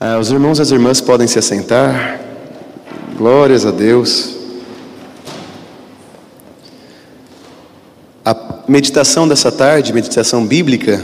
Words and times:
Ah, 0.00 0.18
os 0.18 0.28
irmãos 0.30 0.58
e 0.58 0.62
as 0.62 0.72
irmãs 0.72 1.00
podem 1.00 1.26
se 1.28 1.38
assentar. 1.38 2.20
Glórias 3.16 3.64
a 3.64 3.70
Deus. 3.70 4.34
A 8.24 8.36
meditação 8.66 9.28
dessa 9.28 9.52
tarde, 9.52 9.92
meditação 9.92 10.44
bíblica, 10.44 11.00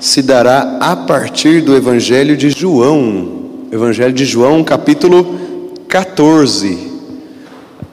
se 0.00 0.22
dará 0.22 0.78
a 0.80 0.96
partir 0.96 1.62
do 1.62 1.76
Evangelho 1.76 2.36
de 2.36 2.50
João. 2.50 3.68
Evangelho 3.70 4.12
de 4.12 4.24
João, 4.24 4.64
capítulo 4.64 5.72
14. 5.88 6.90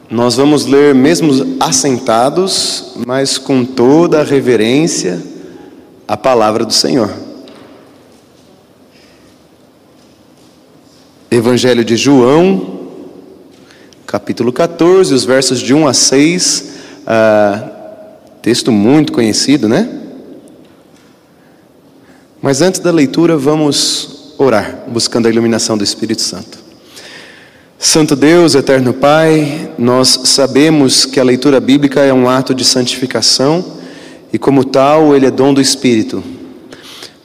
Nós 0.10 0.36
vamos 0.36 0.66
ler 0.66 0.96
mesmo 0.96 1.58
assentados, 1.60 2.94
mas 3.06 3.38
com 3.38 3.64
toda 3.64 4.22
a 4.22 4.24
reverência, 4.24 5.22
a 6.08 6.18
palavra 6.18 6.66
do 6.66 6.74
Senhor. 6.74 7.27
Evangelho 11.30 11.84
de 11.84 11.98
João, 11.98 12.88
capítulo 14.06 14.54
14, 14.54 15.14
os 15.14 15.26
versos 15.26 15.60
de 15.60 15.74
1 15.74 15.86
a 15.86 15.94
6, 15.94 16.70
ah, 17.06 17.70
texto 18.42 18.72
muito 18.72 19.12
conhecido, 19.12 19.68
né? 19.68 19.90
Mas 22.42 22.62
antes 22.62 22.80
da 22.80 22.92
leitura, 22.92 23.36
vamos 23.36 24.36
orar, 24.38 24.86
buscando 24.88 25.26
a 25.26 25.30
iluminação 25.30 25.78
do 25.78 25.84
Espírito 25.84 26.22
Santo. 26.22 26.60
Santo 27.78 28.16
Deus, 28.16 28.56
eterno 28.56 28.94
Pai, 28.94 29.70
nós 29.78 30.22
sabemos 30.24 31.06
que 31.06 31.20
a 31.20 31.26
leitura 31.26 31.60
bíblica 31.60 32.00
é 32.04 32.14
um 32.14 32.30
ato 32.30 32.56
de 32.56 32.64
santificação 32.64 33.66
e, 34.32 34.40
como 34.40 34.64
tal, 34.64 35.14
ele 35.14 35.26
é 35.26 35.32
dom 35.32 35.54
do 35.54 35.60
Espírito. 35.60 36.24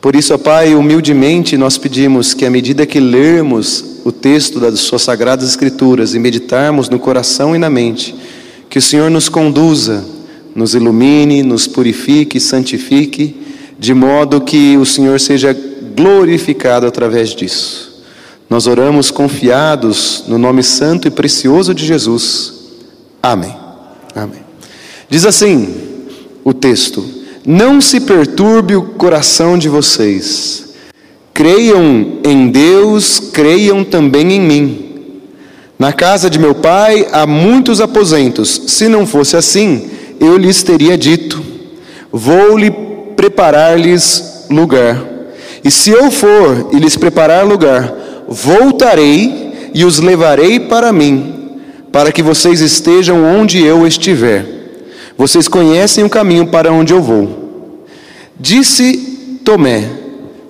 Por 0.03 0.17
isso, 0.17 0.35
ó 0.35 0.39
Pai, 0.39 0.75
humildemente 0.75 1.57
nós 1.57 1.79
pedimos 1.79 2.35
que, 2.35 2.45
à 2.45 2.51
medida 2.51 2.85
que 2.85 2.99
lermos 2.99 3.85
o 4.05 4.11
texto 4.11 4.59
das 4.59 4.81
Suas 4.81 5.03
Sagradas 5.03 5.49
Escrituras 5.49 6.13
e 6.13 6.19
meditarmos 6.19 6.89
no 6.89 6.99
coração 6.99 7.55
e 7.55 7.59
na 7.59 7.71
mente, 7.71 8.13
que 8.69 8.81
o 8.81 8.83
Senhor 8.83 9.09
nos 9.13 9.29
conduza, 9.29 10.05
nos 10.57 10.75
ilumine, 10.75 11.45
nos 11.45 11.69
purifique, 11.69 12.41
santifique, 12.41 13.37
de 13.79 13.95
modo 13.95 14.41
que 14.41 14.77
o 14.77 14.85
Senhor 14.85 15.21
seja 15.21 15.57
glorificado 15.95 16.85
através 16.85 17.31
disso. 17.31 18.03
Nós 18.51 18.67
oramos 18.67 19.09
confiados 19.09 20.25
no 20.27 20.37
nome 20.37 20.65
santo 20.65 21.07
e 21.07 21.13
precioso 21.13 21.73
de 21.73 21.87
Jesus. 21.87 22.55
Amém. 23.23 23.55
Amém. 24.17 24.43
Diz 25.09 25.25
assim 25.25 25.73
o 26.43 26.53
texto: 26.53 27.22
Não 27.45 27.81
se 27.81 28.01
perturbe 28.01 28.77
o 28.77 28.83
coração 28.83 29.59
de 29.59 29.69
vocês. 29.69 30.75
Creiam 31.35 32.19
em 32.25 32.49
Deus, 32.49 33.19
creiam 33.19 33.83
também 33.83 34.35
em 34.35 34.41
mim. 34.41 34.93
Na 35.77 35.93
casa 35.93 36.31
de 36.31 36.39
meu 36.39 36.55
pai 36.55 37.09
há 37.11 37.27
muitos 37.27 37.81
aposentos. 37.81 38.63
Se 38.69 38.87
não 38.87 39.05
fosse 39.05 39.37
assim, 39.37 39.91
eu 40.21 40.37
lhes 40.37 40.63
teria 40.63 40.97
dito: 40.97 41.43
Vou-lhe 42.13 42.71
preparar-lhes 43.17 44.47
lugar. 44.49 45.03
E 45.65 45.71
se 45.71 45.91
eu 45.91 46.13
for 46.13 46.69
e 46.73 46.77
lhes 46.77 46.97
preparar 46.97 47.45
lugar, 47.45 47.93
voltarei 48.29 49.71
e 49.75 49.85
os 49.85 49.99
levarei 49.99 50.61
para 50.61 50.93
mim, 50.93 51.59
para 51.91 52.13
que 52.13 52.23
vocês 52.23 52.61
estejam 52.61 53.25
onde 53.25 53.61
eu 53.61 53.85
estiver. 53.85 54.52
Vocês 55.23 55.47
conhecem 55.47 56.03
o 56.03 56.11
caminho 56.11 56.49
para 56.49 56.73
onde 56.73 56.93
eu 56.93 57.01
vou. 57.01 57.85
Disse 58.41 59.39
Tomé: 59.45 59.89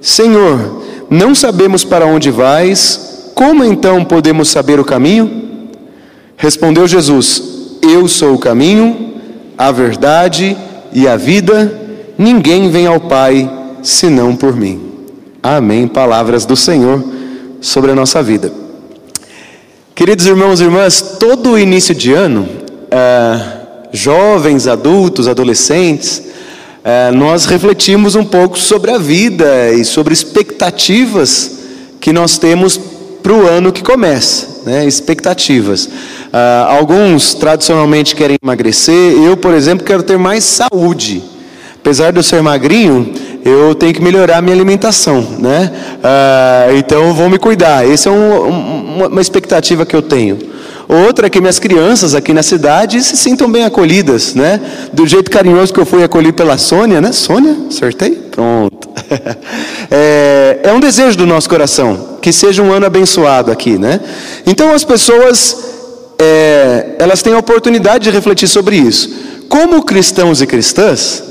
Senhor, 0.01 0.83
não 1.11 1.35
sabemos 1.35 1.85
para 1.85 2.07
onde 2.07 2.31
vais, 2.31 3.33
como 3.35 3.63
então 3.63 4.03
podemos 4.03 4.49
saber 4.49 4.81
o 4.81 4.85
caminho? 4.85 5.69
Respondeu 6.39 6.89
Jesus: 6.89 7.43
Eu 7.83 8.09
sou 8.09 8.33
o 8.33 8.39
caminho, 8.39 9.13
a 9.59 9.71
verdade 9.71 10.57
e 10.91 11.07
a 11.07 11.19
vida, 11.19 11.79
ninguém 12.17 12.71
vem 12.71 12.87
ao 12.87 12.99
Pai 12.99 13.51
senão 13.83 14.35
por 14.35 14.57
mim. 14.57 14.81
Amém. 15.43 15.87
Palavras 15.87 16.47
do 16.47 16.57
Senhor 16.57 17.05
sobre 17.61 17.91
a 17.91 17.95
nossa 17.95 18.23
vida. 18.23 18.51
Queridos 19.95 20.25
irmãos 20.25 20.63
e 20.63 20.65
irmãs, 20.65 21.17
todo 21.21 21.59
início 21.59 21.95
de 21.95 22.15
ano, 22.15 22.49
é, 22.91 23.62
jovens, 23.93 24.67
adultos, 24.67 25.29
adolescentes, 25.29 26.23
é, 26.85 27.11
nós 27.13 27.45
refletimos 27.45 28.15
um 28.15 28.25
pouco 28.25 28.59
sobre 28.59 28.91
a 28.91 28.99
vida 28.99 29.73
e 29.73 29.85
sobre 29.85 30.13
expectativas 30.13 31.59
que 32.01 32.13
nós 32.13 32.39
temos 32.39 32.81
para 33.23 33.33
o 33.33 33.47
ano 33.47 33.73
que 33.73 33.83
começa, 33.83 34.63
né? 34.67 34.85
expectativas. 34.85 35.87
Uh, 35.87 36.67
alguns 36.67 37.35
tradicionalmente 37.35 38.17
querem 38.17 38.37
emagrecer, 38.43 39.13
eu, 39.23 39.37
por 39.37 39.55
exemplo, 39.55 39.87
quero 39.87 40.03
ter 40.03 40.19
mais 40.19 40.43
saúde. 40.43 41.23
Apesar 41.79 42.11
de 42.11 42.19
eu 42.19 42.23
ser 42.23 42.43
magrinho, 42.43 43.13
eu 43.45 43.75
tenho 43.75 43.93
que 43.93 44.03
melhorar 44.03 44.39
a 44.39 44.43
minha 44.43 44.55
alimentação, 44.55 45.21
né? 45.39 45.71
Uh, 45.99 46.77
então 46.77 47.13
vou 47.13 47.29
me 47.29 47.39
cuidar. 47.39 47.89
Essa 47.89 48.09
é 48.09 48.13
um, 48.13 48.47
um, 48.47 49.07
uma 49.07 49.21
expectativa 49.21 49.85
que 49.85 49.95
eu 49.95 50.03
tenho. 50.03 50.39
Outra 50.89 51.27
é 51.27 51.31
que 51.31 51.41
minhas 51.41 51.59
crianças 51.59 52.15
aqui 52.15 52.33
na 52.33 52.43
cidade 52.43 53.03
se 53.03 53.17
sintam 53.17 53.51
bem 53.51 53.65
acolhidas, 53.65 54.35
né? 54.35 54.61
Do 54.93 55.07
jeito 55.07 55.31
carinhoso 55.31 55.73
que 55.73 55.81
eu 55.81 55.87
fui 55.87 56.03
acolhido 56.03 56.35
pela 56.35 56.59
Sônia, 56.59 57.01
né? 57.01 57.13
Sônia, 57.13 57.57
acertei? 57.69 58.11
Pronto. 58.11 58.89
é, 59.91 60.61
é 60.65 60.73
um 60.73 60.81
desejo 60.81 61.17
do 61.17 61.27
nosso 61.27 61.49
coração 61.49 62.19
que 62.21 62.33
seja 62.33 62.63
um 62.63 62.73
ano 62.73 62.87
abençoado 62.87 63.51
aqui, 63.51 63.79
né? 63.79 64.01
Então 64.47 64.73
as 64.73 64.85
pessoas 64.85 65.73
é, 66.19 66.97
elas 66.99 67.23
têm 67.23 67.35
a 67.35 67.39
oportunidade 67.39 68.05
de 68.05 68.11
refletir 68.11 68.49
sobre 68.49 68.77
isso. 68.77 69.11
Como 69.49 69.83
cristãos 69.83 70.41
e 70.41 70.47
cristãs, 70.47 71.23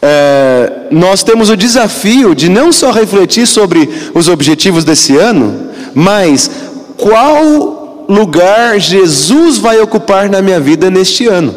é, 0.00 0.72
nós 0.90 1.22
temos 1.22 1.50
o 1.50 1.56
desafio 1.56 2.34
de 2.34 2.48
não 2.48 2.72
só 2.72 2.90
refletir 2.90 3.46
sobre 3.46 3.88
os 4.14 4.28
objetivos 4.28 4.84
desse 4.84 5.16
ano, 5.16 5.70
mas 5.94 6.50
qual 6.96 7.79
lugar 8.10 8.78
Jesus 8.80 9.56
vai 9.58 9.80
ocupar 9.80 10.28
na 10.28 10.42
minha 10.42 10.58
vida 10.58 10.90
neste 10.90 11.26
ano. 11.26 11.54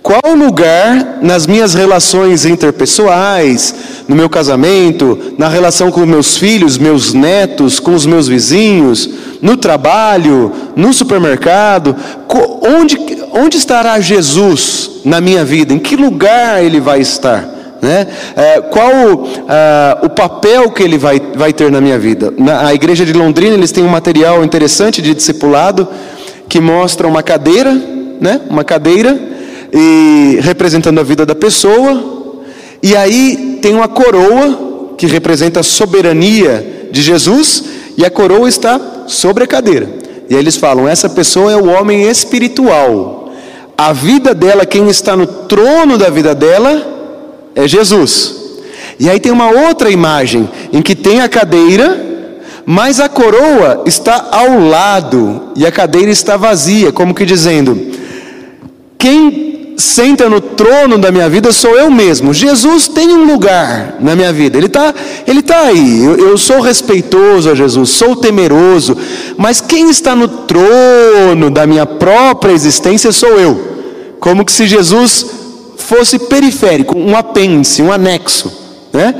Qual 0.00 0.34
lugar 0.34 1.18
nas 1.20 1.46
minhas 1.46 1.74
relações 1.74 2.46
interpessoais, 2.46 3.74
no 4.06 4.14
meu 4.14 4.30
casamento, 4.30 5.34
na 5.36 5.48
relação 5.48 5.90
com 5.90 6.06
meus 6.06 6.36
filhos, 6.36 6.78
meus 6.78 7.12
netos, 7.12 7.80
com 7.80 7.92
os 7.92 8.06
meus 8.06 8.28
vizinhos, 8.28 9.10
no 9.42 9.56
trabalho, 9.56 10.52
no 10.76 10.92
supermercado, 10.94 11.94
onde, 12.62 12.96
onde 13.32 13.58
estará 13.58 14.00
Jesus 14.00 14.90
na 15.04 15.20
minha 15.20 15.44
vida? 15.44 15.74
Em 15.74 15.78
que 15.78 15.96
lugar 15.96 16.64
ele 16.64 16.80
vai 16.80 17.00
estar? 17.00 17.57
Né? 17.80 18.06
É, 18.36 18.60
qual 18.60 18.90
uh, 18.90 20.04
o 20.04 20.10
papel 20.10 20.70
que 20.70 20.82
ele 20.82 20.98
vai, 20.98 21.20
vai 21.34 21.52
ter 21.52 21.70
na 21.70 21.80
minha 21.80 21.98
vida? 21.98 22.32
Na 22.36 22.66
a 22.66 22.74
igreja 22.74 23.06
de 23.06 23.12
Londrina 23.12 23.54
eles 23.54 23.70
têm 23.70 23.84
um 23.84 23.88
material 23.88 24.44
interessante 24.44 25.00
de 25.00 25.14
discipulado 25.14 25.86
que 26.48 26.60
mostra 26.60 27.06
uma 27.06 27.22
cadeira, 27.22 27.72
né? 28.20 28.40
uma 28.50 28.64
cadeira 28.64 29.18
e 29.72 30.38
representando 30.42 30.98
a 30.98 31.02
vida 31.02 31.24
da 31.26 31.34
pessoa, 31.34 32.34
e 32.82 32.96
aí 32.96 33.58
tem 33.60 33.74
uma 33.74 33.88
coroa 33.88 34.94
que 34.96 35.06
representa 35.06 35.60
a 35.60 35.62
soberania 35.62 36.88
de 36.90 37.02
Jesus, 37.02 37.64
e 37.96 38.04
a 38.04 38.10
coroa 38.10 38.48
está 38.48 38.80
sobre 39.06 39.44
a 39.44 39.46
cadeira. 39.46 39.88
E 40.28 40.34
aí 40.34 40.40
eles 40.40 40.56
falam: 40.56 40.88
essa 40.88 41.08
pessoa 41.08 41.52
é 41.52 41.56
o 41.56 41.68
homem 41.68 42.08
espiritual. 42.08 43.32
A 43.76 43.92
vida 43.92 44.34
dela, 44.34 44.66
quem 44.66 44.88
está 44.88 45.16
no 45.16 45.26
trono 45.26 45.96
da 45.96 46.10
vida 46.10 46.34
dela, 46.34 46.97
é 47.58 47.66
Jesus. 47.66 48.36
E 49.00 49.10
aí 49.10 49.18
tem 49.18 49.32
uma 49.32 49.50
outra 49.50 49.90
imagem 49.90 50.48
em 50.72 50.80
que 50.80 50.94
tem 50.94 51.20
a 51.20 51.28
cadeira, 51.28 52.06
mas 52.64 53.00
a 53.00 53.08
coroa 53.08 53.82
está 53.84 54.28
ao 54.30 54.60
lado 54.60 55.52
e 55.56 55.66
a 55.66 55.72
cadeira 55.72 56.10
está 56.10 56.36
vazia, 56.36 56.92
como 56.92 57.14
que 57.14 57.24
dizendo: 57.24 57.76
quem 58.96 59.74
senta 59.76 60.28
no 60.28 60.40
trono 60.40 60.98
da 60.98 61.10
minha 61.10 61.28
vida 61.28 61.50
sou 61.50 61.76
eu 61.76 61.90
mesmo. 61.90 62.32
Jesus 62.32 62.86
tem 62.86 63.08
um 63.08 63.24
lugar 63.24 63.96
na 64.00 64.14
minha 64.14 64.32
vida, 64.32 64.56
Ele 64.56 64.66
está 64.66 64.94
ele 65.26 65.42
tá 65.42 65.62
aí. 65.62 66.04
Eu, 66.04 66.16
eu 66.16 66.38
sou 66.38 66.60
respeitoso 66.60 67.50
a 67.50 67.56
Jesus, 67.56 67.90
sou 67.90 68.14
temeroso, 68.14 68.96
mas 69.36 69.60
quem 69.60 69.90
está 69.90 70.14
no 70.14 70.28
trono 70.28 71.50
da 71.50 71.66
minha 71.66 71.86
própria 71.86 72.52
existência 72.52 73.10
sou 73.10 73.38
eu. 73.38 73.78
Como 74.20 74.44
que 74.44 74.52
se 74.52 74.66
Jesus 74.66 75.37
fosse 75.88 76.18
periférico, 76.18 76.98
um 76.98 77.16
apêndice, 77.16 77.80
um 77.80 77.90
anexo, 77.90 78.52
né? 78.92 79.14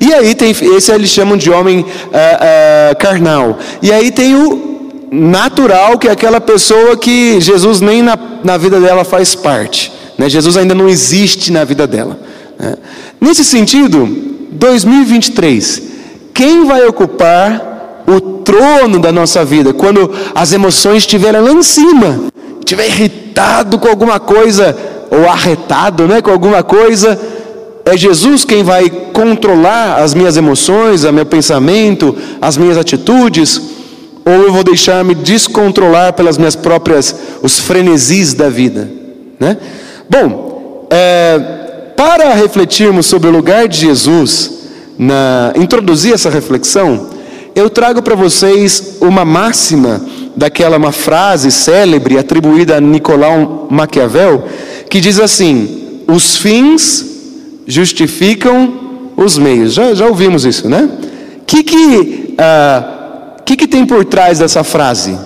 E 0.00 0.12
aí 0.12 0.34
tem 0.34 0.50
esse 0.50 0.90
eles 0.90 1.10
chamam 1.10 1.36
de 1.36 1.50
homem 1.50 1.80
uh, 1.80 1.84
uh, 1.84 2.96
carnal. 2.98 3.58
E 3.82 3.92
aí 3.92 4.10
tem 4.10 4.34
o 4.34 5.08
natural, 5.10 5.98
que 5.98 6.08
é 6.08 6.10
aquela 6.10 6.40
pessoa 6.40 6.96
que 6.96 7.40
Jesus 7.40 7.80
nem 7.80 8.02
na, 8.02 8.18
na 8.42 8.56
vida 8.56 8.80
dela 8.80 9.04
faz 9.04 9.34
parte. 9.34 9.92
Né? 10.18 10.28
Jesus 10.28 10.56
ainda 10.56 10.74
não 10.74 10.88
existe 10.88 11.52
na 11.52 11.62
vida 11.62 11.86
dela. 11.86 12.18
Né? 12.58 12.74
Nesse 13.20 13.44
sentido, 13.44 14.08
2023, 14.52 15.82
quem 16.32 16.64
vai 16.64 16.86
ocupar 16.86 18.02
o 18.06 18.20
trono 18.20 18.98
da 18.98 19.12
nossa 19.12 19.44
vida, 19.44 19.72
quando 19.72 20.10
as 20.34 20.52
emoções 20.52 20.98
estiverem 20.98 21.40
lá 21.40 21.52
em 21.52 21.62
cima, 21.62 22.24
estiver 22.58 22.86
irritado 22.86 23.78
com 23.78 23.88
alguma 23.88 24.18
coisa, 24.18 24.93
ou 25.16 25.28
arretado 25.28 26.06
né, 26.06 26.20
com 26.20 26.30
alguma 26.30 26.62
coisa, 26.62 27.18
é 27.84 27.96
Jesus 27.96 28.44
quem 28.44 28.62
vai 28.62 28.88
controlar 29.12 30.02
as 30.02 30.14
minhas 30.14 30.36
emoções, 30.36 31.04
o 31.04 31.12
meu 31.12 31.26
pensamento, 31.26 32.16
as 32.40 32.56
minhas 32.56 32.78
atitudes, 32.78 33.60
ou 34.24 34.32
eu 34.32 34.52
vou 34.52 34.64
deixar-me 34.64 35.14
descontrolar 35.14 36.14
pelas 36.14 36.38
minhas 36.38 36.56
próprias, 36.56 37.14
os 37.42 37.60
frenesis 37.60 38.32
da 38.32 38.48
vida, 38.48 38.90
né? 39.38 39.58
Bom, 40.08 40.86
é, 40.90 41.38
para 41.96 42.32
refletirmos 42.34 43.06
sobre 43.06 43.28
o 43.28 43.32
lugar 43.32 43.68
de 43.68 43.80
Jesus, 43.80 44.50
na, 44.98 45.52
introduzir 45.56 46.14
essa 46.14 46.30
reflexão, 46.30 47.08
eu 47.54 47.68
trago 47.68 48.02
para 48.02 48.14
vocês 48.14 48.96
uma 49.00 49.24
máxima 49.24 50.00
daquela 50.36 50.76
uma 50.76 50.90
frase 50.90 51.52
célebre 51.52 52.18
atribuída 52.18 52.76
a 52.76 52.80
Nicolau 52.80 53.68
Maquiavel, 53.70 54.44
que 54.94 55.00
diz 55.00 55.18
assim: 55.18 56.02
os 56.06 56.36
fins 56.36 57.04
justificam 57.66 58.74
os 59.16 59.36
meios. 59.36 59.74
Já, 59.74 59.92
já 59.92 60.06
ouvimos 60.06 60.44
isso, 60.44 60.68
né? 60.68 60.88
O 61.40 61.44
que, 61.44 61.64
que, 61.64 62.34
ah, 62.38 63.34
que, 63.44 63.56
que 63.56 63.66
tem 63.66 63.84
por 63.84 64.04
trás 64.04 64.38
dessa 64.38 64.62
frase? 64.62 65.18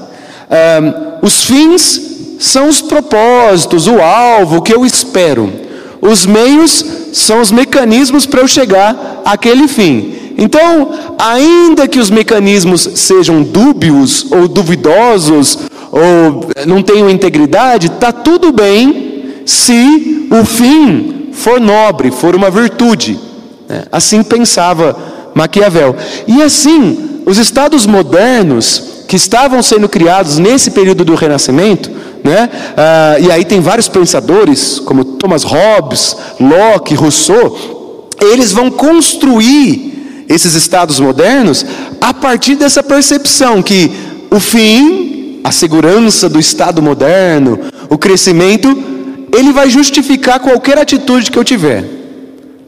Ah, 0.50 1.18
os 1.20 1.44
fins 1.44 2.00
são 2.40 2.66
os 2.66 2.80
propósitos, 2.80 3.86
o 3.86 4.00
alvo, 4.00 4.56
o 4.56 4.62
que 4.62 4.72
eu 4.72 4.86
espero. 4.86 5.52
Os 6.00 6.24
meios 6.24 6.82
são 7.12 7.42
os 7.42 7.52
mecanismos 7.52 8.24
para 8.24 8.40
eu 8.40 8.48
chegar 8.48 9.20
àquele 9.22 9.68
fim. 9.68 10.32
Então, 10.38 10.92
ainda 11.18 11.86
que 11.86 11.98
os 11.98 12.08
mecanismos 12.08 12.88
sejam 12.94 13.42
dúbios 13.42 14.32
ou 14.32 14.48
duvidosos 14.48 15.58
ou 15.92 16.48
não 16.66 16.82
tenham 16.82 17.10
integridade, 17.10 17.88
está 17.88 18.10
tudo 18.10 18.50
bem 18.50 19.07
se 19.48 20.28
o 20.30 20.44
fim 20.44 21.30
for 21.32 21.58
nobre, 21.58 22.10
for 22.10 22.36
uma 22.36 22.50
virtude. 22.50 23.18
Né? 23.66 23.84
Assim 23.90 24.22
pensava 24.22 24.94
Maquiavel. 25.34 25.96
E 26.26 26.42
assim, 26.42 27.22
os 27.24 27.38
estados 27.38 27.86
modernos 27.86 29.04
que 29.08 29.16
estavam 29.16 29.62
sendo 29.62 29.88
criados 29.88 30.36
nesse 30.36 30.70
período 30.70 31.02
do 31.02 31.14
Renascimento, 31.14 31.90
né? 32.22 32.50
Ah, 32.76 33.16
e 33.18 33.32
aí 33.32 33.42
tem 33.42 33.58
vários 33.60 33.88
pensadores, 33.88 34.80
como 34.80 35.02
Thomas 35.02 35.44
Hobbes, 35.44 36.14
Locke, 36.38 36.94
Rousseau, 36.94 38.06
eles 38.20 38.52
vão 38.52 38.70
construir 38.70 40.26
esses 40.28 40.54
estados 40.54 41.00
modernos 41.00 41.64
a 42.02 42.12
partir 42.12 42.54
dessa 42.54 42.82
percepção 42.82 43.62
que 43.62 43.90
o 44.30 44.38
fim, 44.38 45.40
a 45.42 45.50
segurança 45.50 46.28
do 46.28 46.38
estado 46.38 46.82
moderno, 46.82 47.58
o 47.88 47.96
crescimento, 47.96 48.97
ele 49.32 49.52
vai 49.52 49.68
justificar 49.70 50.40
qualquer 50.40 50.78
atitude 50.78 51.30
que 51.30 51.38
eu 51.38 51.44
tiver. 51.44 51.84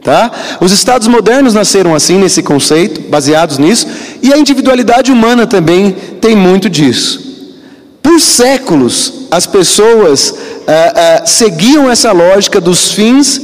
Tá? 0.03 0.31
Os 0.59 0.71
estados 0.71 1.07
modernos 1.07 1.53
nasceram 1.53 1.93
assim 1.93 2.17
nesse 2.17 2.41
conceito, 2.41 3.01
baseados 3.09 3.57
nisso, 3.57 3.87
e 4.21 4.33
a 4.33 4.37
individualidade 4.37 5.11
humana 5.11 5.45
também 5.45 5.95
tem 6.19 6.35
muito 6.35 6.69
disso. 6.69 7.29
Por 8.01 8.19
séculos, 8.19 9.27
as 9.29 9.45
pessoas 9.45 10.33
ah, 10.67 11.19
ah, 11.21 11.25
seguiam 11.25 11.89
essa 11.89 12.11
lógica 12.11 12.59
dos 12.59 12.91
fins 12.91 13.39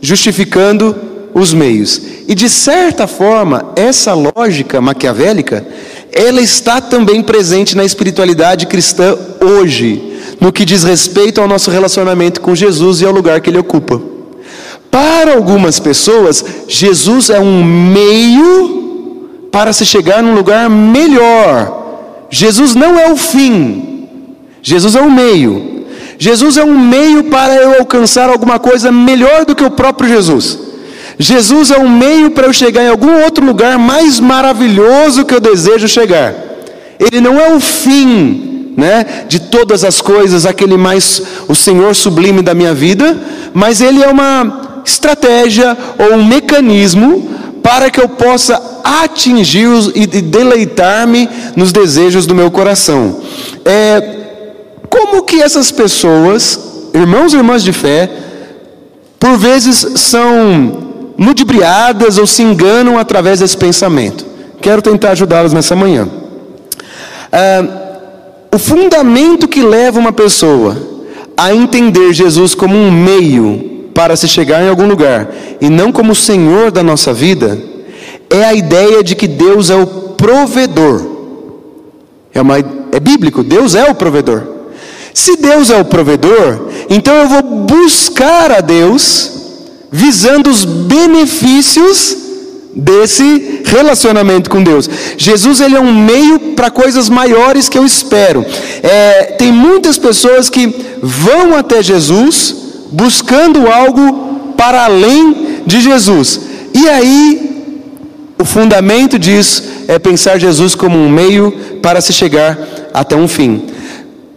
justificando 0.00 0.96
os 1.32 1.54
meios. 1.54 2.00
E 2.26 2.34
de 2.34 2.48
certa 2.48 3.06
forma, 3.06 3.72
essa 3.76 4.12
lógica 4.12 4.80
maquiavélica, 4.80 5.64
ela 6.12 6.40
está 6.40 6.80
também 6.80 7.22
presente 7.22 7.76
na 7.76 7.84
espiritualidade 7.84 8.66
cristã 8.66 9.16
hoje, 9.40 10.11
no 10.42 10.52
que 10.52 10.64
diz 10.64 10.82
respeito 10.82 11.40
ao 11.40 11.46
nosso 11.46 11.70
relacionamento 11.70 12.40
com 12.40 12.52
Jesus 12.52 13.00
e 13.00 13.06
ao 13.06 13.12
lugar 13.12 13.40
que 13.40 13.48
ele 13.48 13.60
ocupa. 13.60 14.02
Para 14.90 15.34
algumas 15.34 15.78
pessoas, 15.78 16.44
Jesus 16.66 17.30
é 17.30 17.38
um 17.38 17.62
meio 17.62 19.30
para 19.52 19.72
se 19.72 19.86
chegar 19.86 20.20
num 20.20 20.34
lugar 20.34 20.68
melhor. 20.68 22.26
Jesus 22.28 22.74
não 22.74 22.98
é 22.98 23.12
o 23.12 23.16
fim, 23.16 24.08
Jesus 24.60 24.96
é 24.96 25.00
um 25.00 25.10
meio. 25.12 25.86
Jesus 26.18 26.56
é 26.56 26.64
um 26.64 26.76
meio 26.76 27.24
para 27.24 27.54
eu 27.54 27.78
alcançar 27.78 28.28
alguma 28.28 28.58
coisa 28.58 28.90
melhor 28.90 29.44
do 29.44 29.54
que 29.54 29.64
o 29.64 29.70
próprio 29.70 30.08
Jesus. 30.08 30.58
Jesus 31.20 31.70
é 31.70 31.78
um 31.78 31.88
meio 31.88 32.32
para 32.32 32.48
eu 32.48 32.52
chegar 32.52 32.82
em 32.82 32.88
algum 32.88 33.22
outro 33.22 33.46
lugar 33.46 33.78
mais 33.78 34.18
maravilhoso 34.18 35.24
que 35.24 35.34
eu 35.34 35.40
desejo 35.40 35.86
chegar. 35.86 36.34
Ele 36.98 37.20
não 37.20 37.40
é 37.40 37.54
o 37.54 37.60
fim, 37.60 38.51
né, 38.76 39.24
de 39.28 39.40
todas 39.40 39.84
as 39.84 40.00
coisas, 40.00 40.46
aquele 40.46 40.76
mais 40.76 41.22
o 41.48 41.54
Senhor 41.54 41.94
sublime 41.94 42.42
da 42.42 42.54
minha 42.54 42.74
vida, 42.74 43.18
mas 43.52 43.80
ele 43.80 44.02
é 44.02 44.08
uma 44.08 44.82
estratégia 44.84 45.76
ou 45.98 46.16
um 46.16 46.24
mecanismo 46.24 47.30
para 47.62 47.90
que 47.90 48.00
eu 48.00 48.08
possa 48.08 48.60
atingir 48.82 49.68
e 49.94 50.06
deleitar-me 50.06 51.28
nos 51.54 51.70
desejos 51.70 52.26
do 52.26 52.34
meu 52.34 52.50
coração. 52.50 53.20
É, 53.64 54.16
como 54.90 55.22
que 55.22 55.40
essas 55.40 55.70
pessoas, 55.70 56.58
irmãos 56.92 57.32
e 57.32 57.36
irmãs 57.36 57.62
de 57.62 57.72
fé, 57.72 58.10
por 59.18 59.38
vezes 59.38 59.86
são 60.00 61.14
ludibriadas 61.16 62.18
ou 62.18 62.26
se 62.26 62.42
enganam 62.42 62.98
através 62.98 63.38
desse 63.38 63.56
pensamento? 63.56 64.26
Quero 64.60 64.82
tentar 64.82 65.10
ajudá-las 65.10 65.52
nessa 65.52 65.76
manhã. 65.76 66.08
Ah, 67.30 67.81
o 68.54 68.58
fundamento 68.58 69.48
que 69.48 69.62
leva 69.62 69.98
uma 69.98 70.12
pessoa 70.12 70.76
a 71.36 71.54
entender 71.54 72.12
Jesus 72.12 72.54
como 72.54 72.76
um 72.76 72.90
meio 72.90 73.88
para 73.94 74.14
se 74.14 74.28
chegar 74.28 74.62
em 74.62 74.68
algum 74.68 74.86
lugar 74.86 75.30
e 75.60 75.70
não 75.70 75.90
como 75.90 76.12
o 76.12 76.16
Senhor 76.16 76.70
da 76.70 76.82
nossa 76.82 77.14
vida 77.14 77.58
é 78.28 78.44
a 78.44 78.54
ideia 78.54 79.02
de 79.02 79.14
que 79.14 79.26
Deus 79.26 79.70
é 79.70 79.76
o 79.76 79.86
provedor. 79.86 81.02
É, 82.34 82.40
uma, 82.40 82.58
é 82.58 83.00
bíblico, 83.00 83.42
Deus 83.42 83.74
é 83.74 83.90
o 83.90 83.94
provedor. 83.94 84.42
Se 85.14 85.36
Deus 85.36 85.70
é 85.70 85.78
o 85.78 85.84
provedor, 85.84 86.68
então 86.88 87.14
eu 87.14 87.28
vou 87.28 87.42
buscar 87.42 88.50
a 88.50 88.60
Deus 88.60 89.32
visando 89.90 90.50
os 90.50 90.64
benefícios 90.64 92.16
desse 92.74 93.62
relacionamento 93.64 94.48
com 94.48 94.62
Deus. 94.62 94.88
Jesus 95.16 95.60
ele 95.60 95.76
é 95.76 95.80
um 95.80 95.94
meio 95.94 96.38
para 96.56 96.70
coisas 96.70 97.08
maiores 97.08 97.68
que 97.68 97.78
eu 97.78 97.84
espero. 97.84 98.44
É, 98.82 99.34
tem 99.38 99.52
muitas 99.52 99.98
pessoas 99.98 100.48
que 100.48 100.74
vão 101.02 101.56
até 101.56 101.82
Jesus 101.82 102.54
buscando 102.90 103.68
algo 103.68 104.54
para 104.56 104.84
além 104.84 105.62
de 105.66 105.80
Jesus. 105.80 106.40
E 106.74 106.88
aí 106.88 107.52
o 108.38 108.44
fundamento 108.44 109.18
disso 109.18 109.62
é 109.86 109.98
pensar 109.98 110.38
Jesus 110.38 110.74
como 110.74 110.96
um 110.98 111.08
meio 111.08 111.52
para 111.82 112.00
se 112.00 112.12
chegar 112.12 112.58
até 112.92 113.14
um 113.14 113.28
fim. 113.28 113.66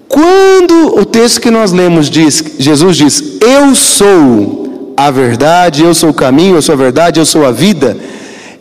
Quando 0.08 1.00
o 1.00 1.06
texto 1.06 1.42
que 1.42 1.50
nós 1.50 1.72
lemos 1.72 2.10
diz, 2.10 2.44
Jesus 2.60 2.98
diz: 2.98 3.24
Eu 3.42 3.76
sou 3.76 4.94
a 4.96 5.12
verdade, 5.12 5.84
eu 5.84 5.94
sou 5.94 6.10
o 6.10 6.14
caminho, 6.14 6.56
eu 6.56 6.62
sou 6.62 6.74
a 6.74 6.78
verdade, 6.78 7.20
eu 7.20 7.26
sou 7.26 7.46
a 7.46 7.52
vida. 7.52 7.98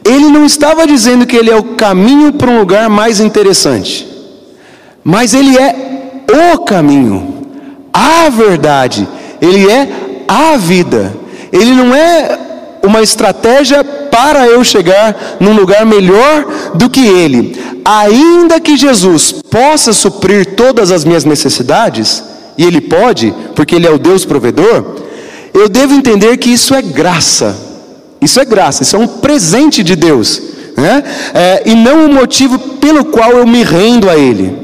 Ele 0.05 0.27
não 0.27 0.45
estava 0.45 0.87
dizendo 0.87 1.27
que 1.27 1.37
ele 1.37 1.51
é 1.51 1.57
o 1.57 1.75
caminho 1.75 2.33
para 2.33 2.51
um 2.51 2.59
lugar 2.59 2.91
mais 2.91 3.21
interessante, 3.21 4.07
mas 5.03 5.33
ele 5.33 5.57
é 5.57 6.53
o 6.53 6.59
caminho, 6.59 7.47
a 7.93 8.29
verdade, 8.29 9.09
ele 9.41 9.71
é 9.71 9.89
a 10.29 10.57
vida. 10.57 11.15
Ele 11.53 11.73
não 11.73 11.95
é 11.95 12.39
uma 12.83 13.01
estratégia 13.01 13.85
para 13.85 14.47
eu 14.47 14.63
chegar 14.65 15.37
num 15.41 15.55
lugar 15.55 15.87
melhor 15.87 16.73
do 16.75 16.91
que 16.91 17.07
ele. 17.07 17.57
Ainda 17.85 18.61
que 18.61 18.77
Jesus 18.77 19.33
possa 19.33 19.93
suprir 19.93 20.55
todas 20.55 20.91
as 20.91 21.05
minhas 21.05 21.25
necessidades, 21.25 22.23
e 22.59 22.65
ele 22.65 22.81
pode, 22.81 23.33
porque 23.55 23.77
ele 23.77 23.87
é 23.87 23.91
o 23.91 23.99
Deus 23.99 24.25
provedor, 24.25 24.97
eu 25.53 25.69
devo 25.69 25.95
entender 25.95 26.37
que 26.37 26.51
isso 26.51 26.75
é 26.75 26.83
graça. 26.83 27.74
Isso 28.25 28.41
é 28.41 28.45
graça, 28.45 28.83
isso 28.83 28.97
é 28.97 28.99
um 28.99 29.07
presente 29.07 29.83
de 29.83 29.95
Deus, 29.95 30.43
né? 30.77 31.05
É, 31.35 31.63
e 31.67 31.75
não 31.75 32.07
o 32.07 32.13
motivo 32.13 32.59
pelo 32.59 33.05
qual 33.05 33.33
eu 33.33 33.47
me 33.47 33.63
rendo 33.63 34.09
a 34.09 34.17
Ele. 34.17 34.57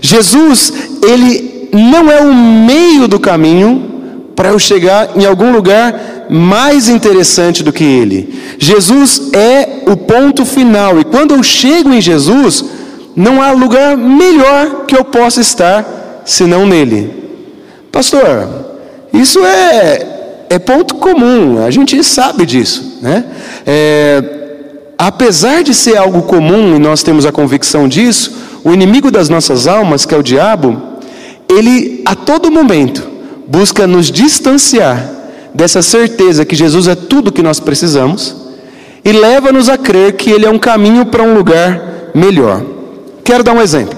Jesus, 0.00 0.72
Ele 1.02 1.68
não 1.72 2.10
é 2.10 2.20
o 2.22 2.34
meio 2.34 3.06
do 3.06 3.20
caminho 3.20 3.86
para 4.34 4.50
eu 4.50 4.58
chegar 4.58 5.10
em 5.16 5.24
algum 5.24 5.52
lugar 5.52 6.26
mais 6.28 6.88
interessante 6.88 7.62
do 7.62 7.72
que 7.72 7.84
ele. 7.84 8.56
Jesus 8.58 9.30
é 9.32 9.82
o 9.86 9.96
ponto 9.96 10.44
final, 10.44 11.00
e 11.00 11.04
quando 11.04 11.34
eu 11.34 11.42
chego 11.42 11.92
em 11.92 12.00
Jesus, 12.00 12.64
não 13.14 13.40
há 13.40 13.52
lugar 13.52 13.96
melhor 13.96 14.84
que 14.86 14.96
eu 14.96 15.04
possa 15.04 15.40
estar 15.40 16.22
senão 16.24 16.66
nele. 16.66 17.10
Pastor, 17.90 18.48
isso 19.12 19.38
é, 19.44 20.15
é 20.48 20.58
ponto 20.58 20.94
comum, 20.96 21.64
a 21.64 21.70
gente 21.70 22.02
sabe 22.04 22.46
disso, 22.46 22.98
né? 23.02 23.24
É, 23.66 24.22
apesar 24.98 25.62
de 25.62 25.74
ser 25.74 25.96
algo 25.96 26.22
comum 26.22 26.76
e 26.76 26.78
nós 26.78 27.02
temos 27.02 27.26
a 27.26 27.32
convicção 27.32 27.88
disso, 27.88 28.32
o 28.64 28.72
inimigo 28.72 29.10
das 29.10 29.28
nossas 29.28 29.66
almas, 29.66 30.04
que 30.04 30.14
é 30.14 30.18
o 30.18 30.22
diabo, 30.22 30.80
ele 31.48 32.02
a 32.04 32.14
todo 32.14 32.50
momento 32.50 33.06
busca 33.46 33.86
nos 33.86 34.10
distanciar 34.10 35.08
dessa 35.54 35.80
certeza 35.80 36.44
que 36.44 36.54
Jesus 36.54 36.88
é 36.88 36.94
tudo 36.94 37.32
que 37.32 37.42
nós 37.42 37.60
precisamos 37.60 38.34
e 39.04 39.12
leva-nos 39.12 39.68
a 39.68 39.78
crer 39.78 40.14
que 40.14 40.30
Ele 40.30 40.44
é 40.44 40.50
um 40.50 40.58
caminho 40.58 41.06
para 41.06 41.22
um 41.22 41.32
lugar 41.32 42.10
melhor. 42.14 42.60
Quero 43.22 43.44
dar 43.44 43.52
um 43.52 43.62
exemplo. 43.62 43.96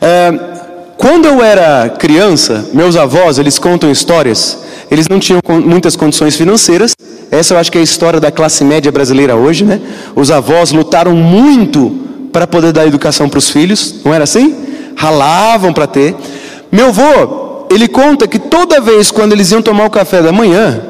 É, 0.00 0.55
quando 0.96 1.26
eu 1.26 1.42
era 1.42 1.88
criança, 1.88 2.66
meus 2.72 2.96
avós, 2.96 3.38
eles 3.38 3.58
contam 3.58 3.90
histórias, 3.90 4.58
eles 4.90 5.08
não 5.08 5.18
tinham 5.18 5.40
muitas 5.64 5.94
condições 5.94 6.36
financeiras, 6.36 6.94
essa 7.30 7.54
eu 7.54 7.58
acho 7.58 7.70
que 7.70 7.78
é 7.78 7.80
a 7.80 7.84
história 7.84 8.20
da 8.20 8.30
classe 8.30 8.64
média 8.64 8.90
brasileira 8.90 9.36
hoje, 9.36 9.64
né? 9.64 9.80
Os 10.14 10.30
avós 10.30 10.72
lutaram 10.72 11.14
muito 11.14 11.92
para 12.32 12.46
poder 12.46 12.72
dar 12.72 12.86
educação 12.86 13.28
para 13.28 13.38
os 13.38 13.50
filhos, 13.50 13.96
não 14.04 14.14
era 14.14 14.24
assim? 14.24 14.54
Ralavam 14.96 15.72
para 15.72 15.86
ter. 15.86 16.14
Meu 16.70 16.88
avô, 16.88 17.66
ele 17.70 17.88
conta 17.88 18.26
que 18.26 18.38
toda 18.38 18.80
vez 18.80 19.10
quando 19.10 19.32
eles 19.32 19.50
iam 19.50 19.62
tomar 19.62 19.86
o 19.86 19.90
café 19.90 20.22
da 20.22 20.32
manhã, 20.32 20.80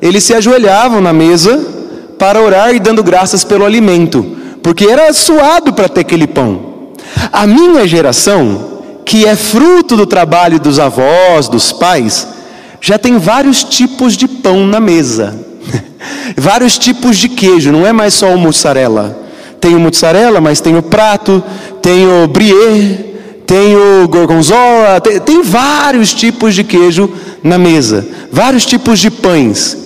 eles 0.00 0.24
se 0.24 0.34
ajoelhavam 0.34 1.00
na 1.00 1.12
mesa 1.12 1.62
para 2.18 2.40
orar 2.40 2.74
e 2.74 2.78
dando 2.78 3.02
graças 3.02 3.44
pelo 3.44 3.64
alimento, 3.64 4.24
porque 4.62 4.86
era 4.86 5.12
suado 5.12 5.72
para 5.72 5.88
ter 5.88 6.00
aquele 6.00 6.26
pão. 6.26 6.60
A 7.32 7.46
minha 7.46 7.86
geração, 7.86 8.79
que 9.04 9.26
é 9.26 9.36
fruto 9.36 9.96
do 9.96 10.06
trabalho 10.06 10.60
dos 10.60 10.78
avós, 10.78 11.48
dos 11.48 11.72
pais, 11.72 12.26
já 12.80 12.98
tem 12.98 13.18
vários 13.18 13.62
tipos 13.62 14.16
de 14.16 14.26
pão 14.26 14.66
na 14.66 14.80
mesa, 14.80 15.38
vários 16.36 16.78
tipos 16.78 17.16
de 17.16 17.28
queijo, 17.28 17.72
não 17.72 17.86
é 17.86 17.92
mais 17.92 18.14
só 18.14 18.34
o 18.34 18.38
mussarela. 18.38 19.18
Tem 19.60 19.74
o 19.74 19.80
mussarela, 19.80 20.40
mas 20.40 20.60
tem 20.60 20.76
o 20.76 20.82
prato, 20.82 21.42
tem 21.82 22.06
o 22.06 22.26
brie, 22.26 23.10
tem 23.46 23.76
o 23.76 24.08
gorgonzola, 24.08 25.00
tem, 25.02 25.20
tem 25.20 25.42
vários 25.42 26.14
tipos 26.14 26.54
de 26.54 26.64
queijo 26.64 27.12
na 27.42 27.58
mesa, 27.58 28.06
vários 28.32 28.64
tipos 28.64 28.98
de 28.98 29.10
pães. 29.10 29.76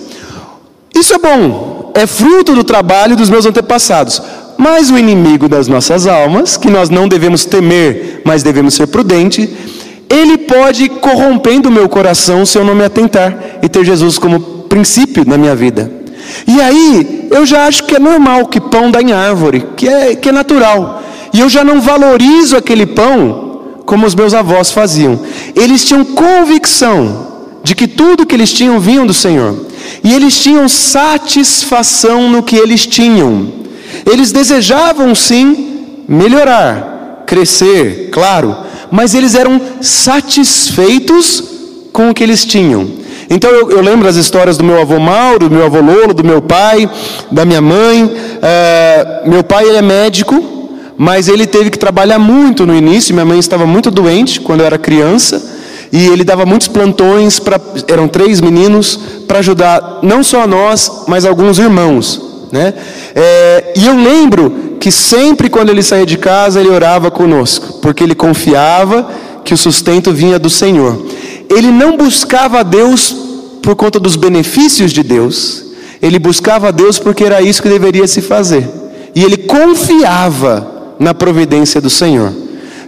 Isso 0.93 1.13
é 1.13 1.17
bom, 1.17 1.91
é 1.93 2.07
fruto 2.07 2.53
do 2.53 2.63
trabalho 2.63 3.17
dos 3.17 3.29
meus 3.29 3.45
antepassados. 3.45 4.21
Mas 4.57 4.89
o 4.89 4.97
inimigo 4.97 5.49
das 5.49 5.67
nossas 5.67 6.07
almas, 6.07 6.57
que 6.57 6.69
nós 6.69 6.89
não 6.89 7.07
devemos 7.07 7.45
temer, 7.45 8.21
mas 8.23 8.43
devemos 8.43 8.73
ser 8.73 8.87
prudentes, 8.87 9.49
ele 10.09 10.37
pode 10.37 10.85
ir 10.85 10.89
corrompendo 10.89 11.69
o 11.69 11.71
meu 11.71 11.89
coração 11.89 12.45
se 12.45 12.57
eu 12.57 12.63
não 12.63 12.75
me 12.75 12.83
atentar 12.83 13.59
e 13.61 13.67
ter 13.67 13.83
Jesus 13.83 14.17
como 14.17 14.39
princípio 14.39 15.23
na 15.25 15.37
minha 15.37 15.55
vida. 15.55 15.91
E 16.47 16.61
aí, 16.61 17.27
eu 17.31 17.45
já 17.45 17.67
acho 17.67 17.83
que 17.83 17.95
é 17.95 17.99
normal 17.99 18.47
que 18.47 18.59
pão 18.59 18.91
dá 18.91 19.01
em 19.01 19.11
árvore, 19.11 19.65
que 19.75 19.87
é, 19.87 20.15
que 20.15 20.29
é 20.29 20.31
natural. 20.31 21.03
E 21.33 21.39
eu 21.39 21.49
já 21.49 21.63
não 21.63 21.81
valorizo 21.81 22.55
aquele 22.55 22.85
pão 22.85 23.61
como 23.85 24.05
os 24.05 24.15
meus 24.15 24.33
avós 24.33 24.71
faziam. 24.71 25.19
Eles 25.55 25.85
tinham 25.85 26.03
convicção 26.05 27.27
de 27.63 27.75
que 27.75 27.87
tudo 27.87 28.25
que 28.25 28.35
eles 28.35 28.51
tinham 28.51 28.79
vinha 28.79 29.05
do 29.05 29.13
Senhor. 29.13 29.65
E 30.03 30.13
eles 30.13 30.39
tinham 30.39 30.67
satisfação 30.67 32.29
no 32.29 32.43
que 32.43 32.55
eles 32.55 32.85
tinham. 32.85 33.64
Eles 34.05 34.31
desejavam 34.31 35.13
sim 35.13 36.03
melhorar, 36.07 37.23
crescer, 37.25 38.09
claro, 38.11 38.55
mas 38.91 39.13
eles 39.13 39.35
eram 39.35 39.59
satisfeitos 39.81 41.43
com 41.91 42.09
o 42.09 42.13
que 42.13 42.23
eles 42.23 42.45
tinham. 42.45 43.05
Então 43.29 43.49
eu, 43.49 43.71
eu 43.71 43.81
lembro 43.81 44.07
as 44.07 44.15
histórias 44.15 44.57
do 44.57 44.63
meu 44.63 44.79
avô 44.79 44.99
Mauro, 44.99 45.49
do 45.49 45.55
meu 45.55 45.65
avô 45.65 45.79
Lolo, 45.81 46.13
do 46.13 46.23
meu 46.23 46.41
pai, 46.41 46.89
da 47.31 47.45
minha 47.45 47.61
mãe. 47.61 48.03
Uh, 48.03 49.29
meu 49.29 49.43
pai 49.43 49.67
ele 49.67 49.77
é 49.77 49.81
médico, 49.81 50.69
mas 50.97 51.27
ele 51.27 51.47
teve 51.47 51.69
que 51.69 51.79
trabalhar 51.79 52.19
muito 52.19 52.65
no 52.65 52.75
início. 52.75 53.13
Minha 53.13 53.25
mãe 53.25 53.39
estava 53.39 53.65
muito 53.65 53.89
doente 53.89 54.39
quando 54.39 54.59
eu 54.61 54.65
era 54.65 54.77
criança, 54.77 55.41
e 55.91 56.07
ele 56.07 56.23
dava 56.23 56.45
muitos 56.45 56.67
plantões 56.67 57.41
eram 57.87 58.07
três 58.07 58.41
meninos 58.41 58.99
para 59.27 59.39
ajudar 59.39 59.99
não 60.03 60.23
só 60.23 60.45
nós, 60.45 61.03
mas 61.07 61.25
alguns 61.25 61.57
irmãos, 61.57 62.21
né? 62.51 62.73
É, 63.15 63.73
e 63.75 63.85
eu 63.85 63.95
lembro 63.95 64.75
que 64.79 64.91
sempre 64.91 65.49
quando 65.49 65.69
ele 65.69 65.83
saía 65.83 66.05
de 66.05 66.17
casa 66.17 66.59
ele 66.59 66.69
orava 66.69 67.09
conosco, 67.09 67.79
porque 67.81 68.03
ele 68.03 68.15
confiava 68.15 69.09
que 69.43 69.53
o 69.53 69.57
sustento 69.57 70.11
vinha 70.11 70.39
do 70.39 70.49
Senhor. 70.49 71.05
Ele 71.49 71.71
não 71.71 71.97
buscava 71.97 72.59
a 72.59 72.63
Deus 72.63 73.15
por 73.61 73.75
conta 73.75 73.99
dos 73.99 74.15
benefícios 74.15 74.91
de 74.91 75.03
Deus, 75.03 75.63
ele 76.01 76.19
buscava 76.19 76.67
a 76.67 76.71
Deus 76.71 76.99
porque 76.99 77.23
era 77.23 77.41
isso 77.41 77.63
que 77.63 77.69
deveria 77.69 78.07
se 78.07 78.21
fazer. 78.21 78.67
E 79.15 79.23
ele 79.23 79.37
confiava 79.37 80.95
na 80.99 81.13
providência 81.13 81.81
do 81.81 81.89
Senhor. 81.89 82.31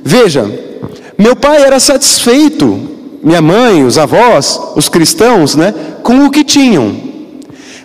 Veja, 0.04 0.46
meu 1.18 1.36
pai 1.36 1.64
era 1.64 1.80
satisfeito, 1.80 2.80
minha 3.24 3.42
mãe, 3.42 3.84
os 3.84 3.98
avós, 3.98 4.60
os 4.76 4.88
cristãos, 4.88 5.56
né, 5.56 5.74
com 6.04 6.26
o 6.26 6.30
que 6.30 6.44
tinham. 6.44 7.07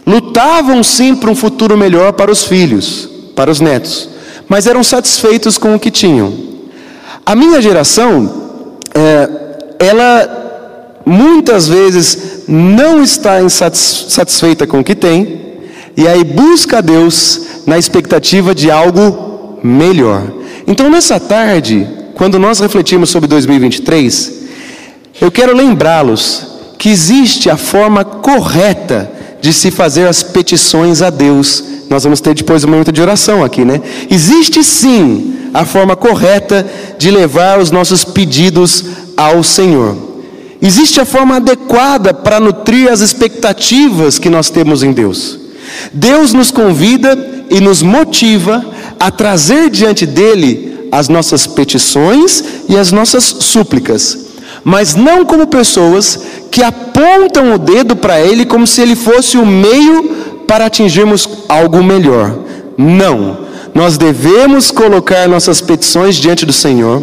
Lutavam 0.06 0.82
sim 0.82 1.14
para 1.14 1.30
um 1.30 1.34
futuro 1.34 1.76
melhor 1.76 2.12
para 2.12 2.30
os 2.30 2.44
filhos, 2.44 3.08
para 3.36 3.50
os 3.50 3.60
netos, 3.60 4.08
mas 4.48 4.66
eram 4.66 4.82
satisfeitos 4.82 5.56
com 5.56 5.74
o 5.74 5.78
que 5.78 5.90
tinham. 5.90 6.32
A 7.24 7.36
minha 7.36 7.62
geração, 7.62 8.78
é, 8.94 9.28
ela 9.78 10.42
muitas 11.06 11.68
vezes 11.68 12.44
não 12.48 13.02
está 13.02 13.40
insatisfeita 13.40 14.66
com 14.66 14.80
o 14.80 14.84
que 14.84 14.94
tem, 14.94 15.40
e 15.96 16.08
aí 16.08 16.24
busca 16.24 16.78
a 16.78 16.80
Deus 16.80 17.40
na 17.66 17.78
expectativa 17.78 18.54
de 18.54 18.70
algo 18.70 19.58
melhor. 19.62 20.22
Então, 20.66 20.90
nessa 20.90 21.20
tarde, 21.20 21.86
quando 22.14 22.38
nós 22.38 22.60
refletimos 22.60 23.10
sobre 23.10 23.28
2023, 23.28 24.42
eu 25.20 25.30
quero 25.30 25.54
lembrá-los 25.54 26.46
que 26.78 26.88
existe 26.88 27.48
a 27.48 27.56
forma 27.56 28.04
correta 28.04 29.10
de 29.42 29.52
se 29.52 29.70
fazer 29.72 30.06
as 30.06 30.22
petições 30.22 31.02
a 31.02 31.10
Deus. 31.10 31.64
Nós 31.90 32.04
vamos 32.04 32.20
ter 32.20 32.32
depois 32.32 32.64
um 32.64 32.68
momento 32.68 32.92
de 32.92 33.02
oração 33.02 33.44
aqui, 33.44 33.64
né? 33.64 33.82
Existe 34.08 34.62
sim 34.62 35.34
a 35.52 35.66
forma 35.66 35.96
correta 35.96 36.64
de 36.96 37.10
levar 37.10 37.58
os 37.58 37.70
nossos 37.70 38.04
pedidos 38.04 38.84
ao 39.16 39.42
Senhor. 39.42 39.96
Existe 40.62 41.00
a 41.00 41.04
forma 41.04 41.36
adequada 41.36 42.14
para 42.14 42.38
nutrir 42.38 42.90
as 42.90 43.00
expectativas 43.00 44.16
que 44.16 44.30
nós 44.30 44.48
temos 44.48 44.84
em 44.84 44.92
Deus. 44.92 45.38
Deus 45.92 46.32
nos 46.32 46.52
convida 46.52 47.44
e 47.50 47.60
nos 47.60 47.82
motiva 47.82 48.64
a 48.98 49.10
trazer 49.10 49.68
diante 49.68 50.06
dele 50.06 50.88
as 50.92 51.08
nossas 51.08 51.48
petições 51.48 52.44
e 52.68 52.76
as 52.76 52.92
nossas 52.92 53.24
súplicas, 53.24 54.21
mas 54.64 54.94
não 54.94 55.24
como 55.24 55.46
pessoas 55.46 56.20
que 56.50 56.62
apontam 56.62 57.54
o 57.54 57.58
dedo 57.58 57.96
para 57.96 58.20
ele 58.20 58.44
como 58.44 58.66
se 58.66 58.80
ele 58.80 58.94
fosse 58.94 59.36
o 59.36 59.46
meio 59.46 60.04
para 60.46 60.66
atingirmos 60.66 61.28
algo 61.48 61.82
melhor. 61.82 62.38
Não, 62.76 63.38
nós 63.74 63.96
devemos 63.96 64.70
colocar 64.70 65.28
nossas 65.28 65.60
petições 65.60 66.16
diante 66.16 66.44
do 66.44 66.52
Senhor, 66.52 67.02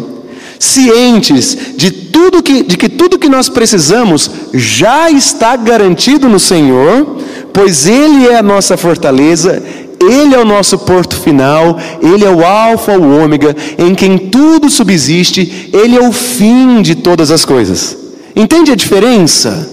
cientes 0.58 1.56
de 1.76 1.90
tudo 1.90 2.42
que, 2.42 2.62
de 2.62 2.76
que 2.76 2.88
tudo 2.88 3.18
que 3.18 3.28
nós 3.28 3.48
precisamos 3.48 4.30
já 4.52 5.10
está 5.10 5.56
garantido 5.56 6.28
no 6.28 6.38
Senhor, 6.38 7.18
pois 7.52 7.86
Ele 7.86 8.28
é 8.28 8.36
a 8.36 8.42
nossa 8.42 8.76
fortaleza, 8.76 9.62
ele 10.00 10.34
é 10.34 10.38
o 10.38 10.46
nosso 10.46 10.78
porto 10.78 11.14
final, 11.14 11.78
Ele 12.02 12.24
é 12.24 12.30
o 12.30 12.44
Alfa, 12.44 12.96
o 12.96 13.22
Ômega, 13.22 13.54
em 13.78 13.94
quem 13.94 14.16
tudo 14.16 14.70
subsiste, 14.70 15.68
Ele 15.74 15.94
é 15.94 16.00
o 16.00 16.10
fim 16.10 16.80
de 16.80 16.94
todas 16.94 17.30
as 17.30 17.44
coisas. 17.44 17.96
Entende 18.34 18.72
a 18.72 18.76
diferença? 18.76 19.68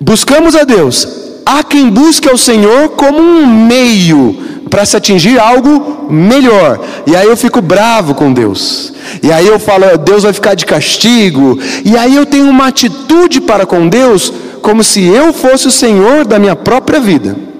Buscamos 0.00 0.54
a 0.54 0.62
Deus, 0.62 1.08
há 1.44 1.64
quem 1.64 1.90
busque 1.90 2.28
ao 2.28 2.38
Senhor 2.38 2.90
como 2.90 3.18
um 3.18 3.46
meio 3.46 4.36
para 4.70 4.86
se 4.86 4.96
atingir 4.96 5.38
algo 5.40 6.06
melhor. 6.08 6.80
E 7.04 7.16
aí 7.16 7.26
eu 7.26 7.36
fico 7.36 7.60
bravo 7.60 8.14
com 8.14 8.32
Deus. 8.32 8.92
E 9.22 9.32
aí 9.32 9.46
eu 9.46 9.58
falo, 9.58 9.98
Deus 9.98 10.22
vai 10.22 10.32
ficar 10.32 10.54
de 10.54 10.64
castigo. 10.64 11.58
E 11.84 11.96
aí 11.96 12.14
eu 12.14 12.24
tenho 12.24 12.48
uma 12.48 12.68
atitude 12.68 13.40
para 13.40 13.66
com 13.66 13.88
Deus 13.88 14.32
como 14.62 14.84
se 14.84 15.04
eu 15.04 15.32
fosse 15.32 15.66
o 15.66 15.70
Senhor 15.70 16.24
da 16.24 16.38
minha 16.38 16.56
própria 16.56 17.00
vida. 17.00 17.51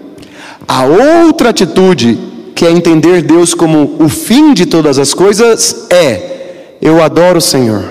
A 0.75 0.85
outra 0.87 1.51
atitude, 1.51 2.19
que 2.55 2.65
é 2.65 2.71
entender 2.71 3.21
Deus 3.21 3.53
como 3.53 3.97
o 3.99 4.09
fim 4.09 4.55
de 4.55 4.65
todas 4.65 4.99
as 4.99 5.13
coisas, 5.13 5.85
é: 5.91 6.77
eu 6.81 7.03
adoro 7.03 7.37
o 7.37 7.43
Senhor. 7.43 7.85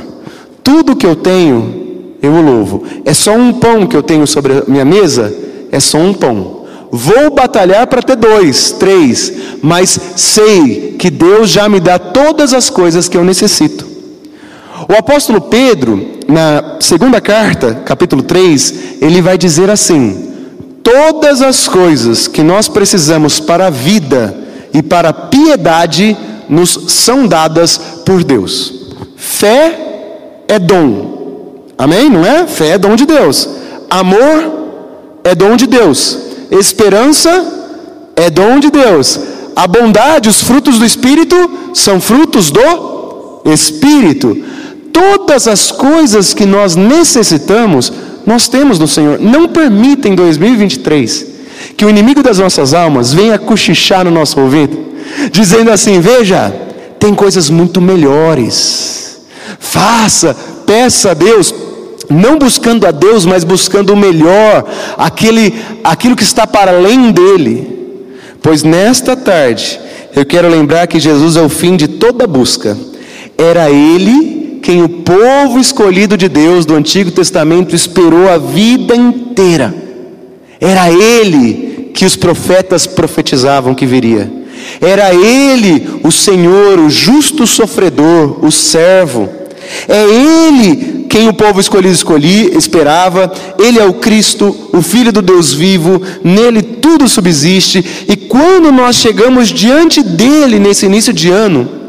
Tudo 0.63 0.95
que 0.95 1.05
eu 1.05 1.15
tenho, 1.15 2.15
eu 2.23 2.31
o 2.31 2.41
louvo. 2.41 2.83
É 3.05 3.13
só 3.13 3.35
um 3.35 3.53
pão 3.53 3.85
que 3.85 3.95
eu 3.95 4.01
tenho 4.01 4.25
sobre 4.25 4.53
a 4.53 4.63
minha 4.67 4.83
mesa? 4.83 5.31
É 5.71 5.79
só 5.79 5.99
um 5.99 6.11
pão. 6.11 6.65
Vou 6.91 7.29
batalhar 7.29 7.85
para 7.85 8.01
ter 8.01 8.15
dois, 8.15 8.71
três, 8.71 9.31
mas 9.61 9.99
sei 10.15 10.95
que 10.97 11.11
Deus 11.11 11.51
já 11.51 11.69
me 11.69 11.79
dá 11.79 11.99
todas 11.99 12.51
as 12.51 12.67
coisas 12.67 13.07
que 13.07 13.15
eu 13.15 13.23
necessito. 13.23 13.85
O 14.89 14.93
apóstolo 14.97 15.39
Pedro, 15.39 16.03
na 16.27 16.77
segunda 16.79 17.21
carta, 17.21 17.75
capítulo 17.85 18.23
3, 18.23 18.73
ele 18.99 19.21
vai 19.21 19.37
dizer 19.37 19.69
assim: 19.69 20.30
todas 20.83 21.41
as 21.41 21.67
coisas 21.67 22.27
que 22.27 22.43
nós 22.43 22.67
precisamos 22.67 23.39
para 23.39 23.67
a 23.67 23.69
vida 23.69 24.37
e 24.73 24.81
para 24.81 25.13
piedade 25.13 26.17
nos 26.49 26.77
são 26.87 27.27
dadas 27.27 27.77
por 28.05 28.23
Deus. 28.23 28.73
Fé 29.15 30.43
é 30.47 30.59
dom. 30.59 31.65
Amém? 31.77 32.09
Não 32.09 32.25
é? 32.25 32.45
Fé 32.45 32.69
é 32.69 32.77
dom 32.77 32.95
de 32.95 33.05
Deus. 33.05 33.47
Amor 33.89 34.61
é 35.23 35.33
dom 35.33 35.55
de 35.55 35.67
Deus. 35.67 36.17
Esperança 36.51 37.45
é 38.15 38.29
dom 38.29 38.59
de 38.59 38.69
Deus. 38.69 39.19
A 39.55 39.67
bondade, 39.67 40.29
os 40.29 40.41
frutos 40.41 40.79
do 40.79 40.85
Espírito 40.85 41.35
são 41.73 41.99
frutos 41.99 42.51
do 42.51 43.41
Espírito. 43.45 44.37
Todas 44.91 45.47
as 45.47 45.71
coisas 45.71 46.33
que 46.33 46.45
nós 46.45 46.75
necessitamos, 46.75 47.91
nós 48.25 48.47
temos 48.47 48.79
no 48.79 48.87
Senhor. 48.87 49.19
Não 49.19 49.47
permita 49.47 50.07
em 50.07 50.15
2023 50.15 51.27
que 51.75 51.85
o 51.85 51.89
inimigo 51.89 52.23
das 52.23 52.39
nossas 52.39 52.73
almas 52.73 53.13
venha 53.13 53.37
cochichar 53.37 54.03
no 54.03 54.11
nosso 54.11 54.39
ouvido, 54.39 54.77
dizendo 55.31 55.71
assim: 55.71 55.99
veja, 55.99 56.53
tem 56.99 57.13
coisas 57.13 57.49
muito 57.49 57.81
melhores. 57.81 59.21
Faça, 59.59 60.35
peça 60.65 61.11
a 61.11 61.13
Deus, 61.13 61.53
não 62.09 62.37
buscando 62.37 62.85
a 62.85 62.91
Deus, 62.91 63.25
mas 63.25 63.43
buscando 63.43 63.93
o 63.93 63.97
melhor, 63.97 64.65
aquele, 64.97 65.53
aquilo 65.83 66.15
que 66.15 66.23
está 66.23 66.45
para 66.45 66.71
além 66.71 67.11
dele. 67.11 67.79
Pois 68.41 68.63
nesta 68.63 69.15
tarde, 69.15 69.79
eu 70.15 70.25
quero 70.25 70.49
lembrar 70.49 70.87
que 70.87 70.99
Jesus 70.99 71.35
é 71.35 71.41
o 71.41 71.49
fim 71.49 71.75
de 71.75 71.87
toda 71.87 72.25
busca. 72.27 72.77
Era 73.37 73.69
Ele 73.69 74.30
quem 74.61 74.83
o 74.83 74.89
povo 74.89 75.59
escolhido 75.59 76.15
de 76.15 76.29
Deus 76.29 76.65
do 76.65 76.75
Antigo 76.75 77.11
Testamento 77.11 77.75
esperou 77.75 78.29
a 78.29 78.37
vida 78.37 78.95
inteira. 78.95 79.73
Era 80.59 80.91
Ele 80.91 81.89
que 81.93 82.05
os 82.05 82.15
profetas 82.15 82.85
profetizavam 82.85 83.73
que 83.73 83.85
viria. 83.85 84.31
Era 84.79 85.13
Ele, 85.13 85.99
o 86.03 86.11
Senhor, 86.11 86.79
o 86.79 86.89
justo 86.89 87.47
sofredor, 87.47 88.45
o 88.45 88.51
servo. 88.51 89.27
É 89.87 90.03
Ele 90.03 91.01
quem 91.11 91.27
o 91.27 91.33
povo 91.33 91.59
escolhido 91.59 91.93
escolhi, 91.93 92.57
esperava, 92.57 93.29
ele 93.59 93.77
é 93.77 93.83
o 93.83 93.95
Cristo, 93.95 94.55
o 94.71 94.81
Filho 94.81 95.11
do 95.11 95.21
Deus 95.21 95.51
vivo, 95.51 96.01
nele 96.23 96.61
tudo 96.61 97.05
subsiste, 97.05 97.83
e 98.07 98.15
quando 98.15 98.71
nós 98.71 98.95
chegamos 98.95 99.49
diante 99.49 100.01
dele 100.01 100.57
nesse 100.57 100.85
início 100.85 101.11
de 101.11 101.29
ano, 101.29 101.80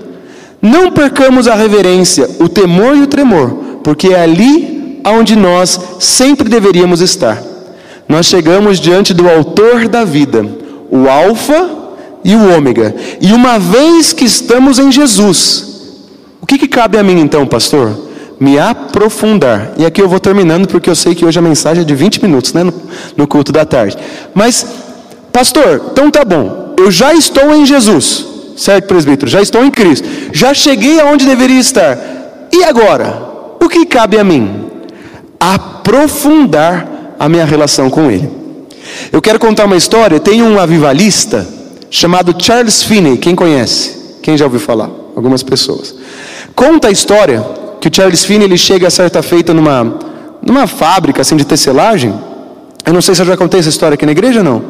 não 0.63 0.93
percamos 0.93 1.49
a 1.49 1.57
reverência, 1.57 2.31
o 2.39 2.49
temor 2.49 2.97
e 2.97 3.03
o 3.03 3.07
tremor, 3.09 3.51
porque 3.83 4.09
é 4.09 4.23
ali 4.23 5.01
onde 5.05 5.35
nós 5.35 5.79
sempre 5.99 6.49
deveríamos 6.49 7.01
estar. 7.01 7.43
Nós 8.09 8.27
chegamos 8.27 8.79
diante 8.79 9.13
do 9.13 9.29
Autor 9.29 9.89
da 9.89 10.05
vida, 10.05 10.47
o 10.89 11.09
Alfa 11.09 11.69
e 12.23 12.37
o 12.37 12.57
Ômega, 12.57 12.95
e 13.21 13.33
uma 13.33 13.59
vez 13.59 14.13
que 14.13 14.25
estamos 14.25 14.79
em 14.79 14.93
Jesus, 14.93 15.67
o 16.41 16.47
que, 16.47 16.57
que 16.57 16.69
cabe 16.69 16.97
a 16.97 17.03
mim 17.03 17.19
então, 17.19 17.45
pastor? 17.45 18.13
me 18.43 18.59
aprofundar. 18.59 19.71
E 19.77 19.87
aqui 19.87 20.03
eu 20.03 20.09
vou 20.09 20.19
terminando, 20.19 20.67
porque 20.67 20.91
eu 20.91 20.97
sei 20.97 21.15
que 21.15 21.25
hoje 21.25 21.39
a 21.39 21.43
mensagem 21.43 21.83
é 21.83 21.85
de 21.85 21.95
20 21.95 22.21
minutos, 22.21 22.53
né, 22.53 22.65
no, 22.65 22.75
no 23.17 23.25
culto 23.25 23.53
da 23.53 23.65
tarde. 23.65 23.97
Mas, 24.35 24.67
pastor, 25.33 25.81
então 25.93 26.11
tá 26.11 26.25
bom, 26.25 26.75
eu 26.77 26.91
já 26.91 27.15
estou 27.15 27.55
em 27.55 27.65
Jesus, 27.65 28.27
certo, 28.57 28.87
presbítero? 28.87 29.31
Já 29.31 29.41
estou 29.41 29.65
em 29.65 29.71
Cristo, 29.71 30.09
já 30.33 30.53
cheguei 30.55 31.01
aonde 31.01 31.27
deveria 31.27 31.61
estar. 31.61 31.99
E 32.53 32.65
agora? 32.65 33.31
O 33.61 33.69
que 33.69 33.87
cabe 33.87 34.19
a 34.19 34.25
mim? 34.25 34.67
Aprofundar 35.39 37.15
a 37.19 37.29
minha 37.29 37.45
relação 37.45 37.89
com 37.89 38.11
Ele. 38.11 38.29
Eu 39.11 39.23
quero 39.23 39.39
contar 39.39 39.65
uma 39.65 39.77
história. 39.77 40.21
Tem 40.21 40.43
um 40.43 40.59
avivalista 40.59 41.47
chamado 41.91 42.35
Charles 42.39 42.83
Finney. 42.83 43.17
Quem 43.17 43.35
conhece? 43.35 44.19
Quem 44.23 44.37
já 44.37 44.45
ouviu 44.45 44.61
falar? 44.61 44.91
Algumas 45.15 45.43
pessoas. 45.43 45.95
Conta 46.55 46.89
a 46.89 46.91
história 46.91 47.45
que 47.81 47.89
o 47.89 47.91
Charles 47.95 48.25
Finney 48.25 48.47
ele 48.47 48.59
chega 48.59 48.91
certa 48.91 49.23
feita 49.23 49.53
numa, 49.55 49.99
numa 50.43 50.67
fábrica 50.67 51.23
assim 51.23 51.37
de 51.37 51.45
tecelagem. 51.45 52.15
Eu 52.85 52.93
não 52.93 53.01
sei 53.01 53.15
se 53.15 53.23
eu 53.23 53.27
já 53.27 53.37
contei 53.37 53.61
essa 53.61 53.69
história 53.69 53.95
aqui 53.95 54.05
na 54.05 54.13
igreja 54.13 54.43
não. 54.43 54.63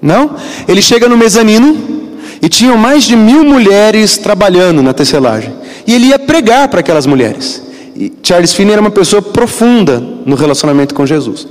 Não? 0.00 0.36
Ele 0.66 0.80
chega 0.80 1.08
no 1.08 1.16
mezanino 1.16 1.97
e 2.40 2.48
tinham 2.48 2.76
mais 2.76 3.04
de 3.04 3.16
mil 3.16 3.44
mulheres 3.44 4.16
trabalhando 4.16 4.82
na 4.82 4.92
tecelagem. 4.92 5.52
E 5.86 5.94
ele 5.94 6.06
ia 6.06 6.18
pregar 6.18 6.68
para 6.68 6.80
aquelas 6.80 7.06
mulheres. 7.06 7.62
E 7.96 8.12
Charles 8.22 8.52
Finney 8.52 8.72
era 8.72 8.80
uma 8.80 8.90
pessoa 8.90 9.20
profunda 9.20 9.98
no 10.24 10.36
relacionamento 10.36 10.94
com 10.94 11.04
Jesus. 11.04 11.46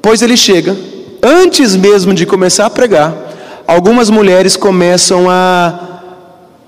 Pois 0.00 0.22
ele 0.22 0.36
chega, 0.36 0.76
antes 1.22 1.76
mesmo 1.76 2.14
de 2.14 2.24
começar 2.24 2.66
a 2.66 2.70
pregar, 2.70 3.14
algumas 3.66 4.08
mulheres 4.08 4.56
começam 4.56 5.28
a, 5.28 6.00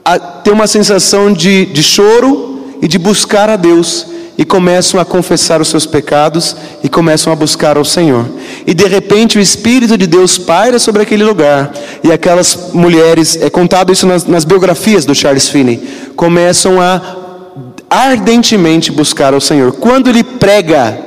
a 0.05 0.19
ter 0.19 0.51
uma 0.51 0.67
sensação 0.67 1.33
de, 1.33 1.67
de 1.67 1.83
choro 1.83 2.77
e 2.83 2.87
de 2.87 2.99
buscar 2.99 3.49
a 3.49 3.57
Deus 3.57 4.07
e 4.37 4.45
começam 4.45 5.01
a 5.01 5.05
confessar 5.05 5.61
os 5.61 5.69
seus 5.69 5.87
pecados 5.87 6.57
e 6.83 6.89
começam 6.89 7.33
a 7.33 7.37
buscar 7.37 7.77
ao 7.77 7.85
Senhor. 7.85 8.27
E 8.67 8.75
de 8.75 8.87
repente 8.87 9.39
o 9.39 9.41
Espírito 9.41 9.97
de 9.97 10.07
Deus 10.07 10.37
paira 10.37 10.79
sobre 10.79 11.03
aquele 11.03 11.25
lugar 11.25 11.73
e 12.05 12.13
aquelas 12.13 12.71
mulheres, 12.75 13.35
é 13.41 13.49
contado 13.49 13.91
isso 13.91 14.07
nas, 14.07 14.27
nas 14.27 14.45
biografias 14.45 15.07
do 15.07 15.15
Charles 15.15 15.49
Finney, 15.49 15.83
começam 16.15 16.79
a 16.79 17.01
ardentemente 17.89 18.93
buscar 18.93 19.33
ao 19.33 19.41
Senhor. 19.41 19.73
Quando 19.73 20.11
ele 20.11 20.23
prega, 20.23 20.99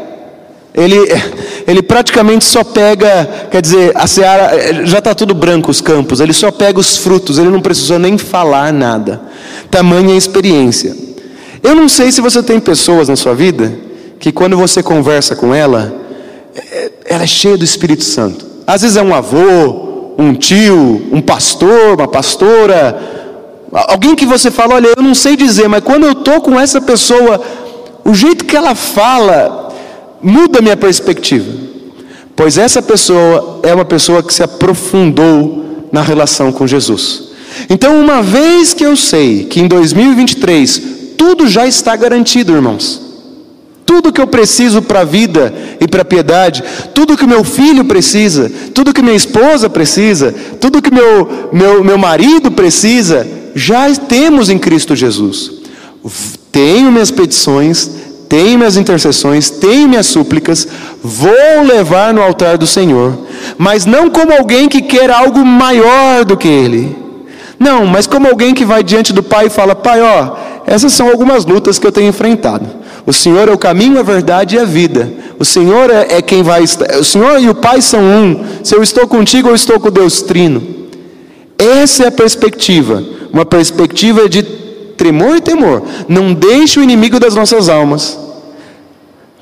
ele, 0.74 0.96
ele 1.68 1.84
praticamente 1.84 2.46
só 2.46 2.64
pega, 2.64 3.48
quer 3.52 3.62
dizer, 3.62 3.92
a 3.94 4.08
seara, 4.08 4.88
já 4.88 4.98
está 4.98 5.14
tudo 5.14 5.36
branco 5.36 5.70
os 5.70 5.82
campos, 5.82 6.20
ele 6.20 6.34
só 6.34 6.50
pega 6.50 6.80
os 6.80 6.98
frutos, 6.98 7.38
ele 7.38 7.50
não 7.50 7.62
precisou 7.62 8.00
nem 8.00 8.18
falar 8.18 8.74
nada. 8.74 9.22
Tamanha 9.70 10.18
experiência. 10.18 10.96
Eu 11.62 11.76
não 11.76 11.88
sei 11.88 12.12
se 12.12 12.22
você 12.22 12.42
tem 12.42 12.60
pessoas 12.60 13.08
na 13.08 13.16
sua 13.16 13.36
vida 13.36 13.72
que 14.20 14.32
quando 14.32 14.58
você 14.58 14.82
conversa 14.82 15.36
com 15.36 15.54
ela, 15.54 15.94
é, 16.56 16.92
ela 17.06 17.24
é 17.24 17.28
cheia 17.28 17.56
do 17.56 17.64
Espírito 17.64 18.04
Santo. 18.04 18.48
Às 18.66 18.82
vezes 18.82 18.98
é 18.98 19.02
um 19.04 19.14
avô, 19.14 19.87
um 20.18 20.34
tio, 20.34 21.08
um 21.12 21.22
pastor, 21.22 21.96
uma 21.96 22.08
pastora, 22.08 23.00
alguém 23.72 24.16
que 24.16 24.26
você 24.26 24.50
fala, 24.50 24.76
olha, 24.76 24.94
eu 24.96 25.04
não 25.04 25.14
sei 25.14 25.36
dizer, 25.36 25.68
mas 25.68 25.84
quando 25.84 26.06
eu 26.06 26.14
estou 26.14 26.42
com 26.42 26.60
essa 26.60 26.82
pessoa, 26.82 27.42
o 28.04 28.14
jeito 28.14 28.46
que 28.46 28.56
ela 28.56 28.74
fala 28.74 29.70
muda 30.22 30.62
minha 30.62 30.78
perspectiva. 30.78 31.52
Pois 32.36 32.58
essa 32.58 32.82
pessoa 32.82 33.60
é 33.64 33.74
uma 33.74 33.86
pessoa 33.86 34.22
que 34.24 34.34
se 34.34 34.44
aprofundou 34.44 35.88
na 35.92 36.02
relação 36.02 36.52
com 36.52 36.68
Jesus. 36.68 37.30
Então, 37.70 38.00
uma 38.00 38.22
vez 38.22 38.74
que 38.74 38.86
eu 38.86 38.96
sei 38.96 39.46
que 39.46 39.60
em 39.60 39.68
2023 39.68 40.82
tudo 41.18 41.48
já 41.48 41.66
está 41.66 41.96
garantido, 41.96 42.54
irmãos. 42.54 43.07
Tudo 43.88 44.12
que 44.12 44.22
eu 44.22 44.28
preciso 44.28 44.82
para 44.82 45.00
a 45.00 45.06
vida 45.06 45.52
e 45.80 45.88
para 45.88 46.02
a 46.02 46.06
piedade, 46.06 46.64
tudo 46.94 47.18
que 47.18 47.26
meu 47.26 47.44
filho 47.44 47.86
precisa, 47.86 48.52
tudo 48.74 48.94
que 48.94 49.02
minha 49.02 49.16
esposa 49.16 49.70
precisa, 49.70 50.36
tudo 50.60 50.82
que 50.82 50.94
meu, 50.94 51.50
meu, 51.54 51.84
meu 51.84 51.98
marido 51.98 52.52
precisa, 52.52 53.26
já 53.56 53.90
temos 53.96 54.50
em 54.50 54.60
Cristo 54.60 54.94
Jesus. 54.96 55.52
Tenho 56.52 56.92
minhas 56.92 57.12
petições, 57.12 57.90
tenho 58.28 58.58
minhas 58.58 58.76
intercessões, 58.76 59.50
tenho 59.50 59.88
minhas 59.88 60.08
súplicas, 60.08 60.68
vou 61.02 61.64
levar 61.66 62.14
no 62.14 62.22
altar 62.22 62.58
do 62.58 62.68
Senhor, 62.68 63.18
mas 63.58 63.86
não 63.86 64.10
como 64.10 64.34
alguém 64.34 64.68
que 64.68 64.82
quer 64.82 65.10
algo 65.10 65.46
maior 65.46 66.26
do 66.26 66.36
que 66.36 66.48
Ele. 66.48 66.94
Não, 67.58 67.86
mas 67.86 68.06
como 68.06 68.28
alguém 68.28 68.54
que 68.54 68.66
vai 68.66 68.84
diante 68.84 69.14
do 69.14 69.24
Pai 69.24 69.48
e 69.48 69.50
fala: 69.50 69.74
Pai, 69.74 70.02
ó, 70.02 70.36
essas 70.66 70.92
são 70.92 71.10
algumas 71.10 71.46
lutas 71.46 71.80
que 71.80 71.88
eu 71.88 71.92
tenho 71.92 72.10
enfrentado. 72.10 72.68
O 73.08 73.14
Senhor 73.14 73.48
é 73.48 73.54
o 73.54 73.58
caminho, 73.58 73.98
a 73.98 74.04
verdade 74.04 74.58
e 74.58 74.60
a 74.60 74.66
vida. 74.66 75.12
O 75.40 75.46
Senhor 75.46 75.90
é, 75.90 76.18
é 76.18 76.22
quem 76.22 76.44
vai 76.44 76.62
estar. 76.62 76.98
O 76.98 77.04
Senhor 77.06 77.42
e 77.42 77.50
o 77.50 77.56
Pai 77.56 77.82
são 77.82 78.02
um. 78.02 78.44
Se 78.62 78.76
eu 78.76 78.84
estou 78.84 79.08
contigo, 79.08 79.48
eu 79.48 79.56
estou 79.56 79.80
com 79.80 79.90
Deus 79.90 80.22
Trino. 80.22 80.62
Essa 81.58 82.04
é 82.04 82.08
a 82.08 82.12
perspectiva. 82.12 83.02
Uma 83.32 83.46
perspectiva 83.46 84.28
de 84.28 84.44
tremor 84.44 85.38
e 85.38 85.42
temor. 85.42 85.84
Não 86.10 86.34
deixe 86.34 86.82
o 86.82 86.84
inimigo 86.84 87.18
das 87.18 87.34
nossas 87.34 87.70
almas 87.70 88.28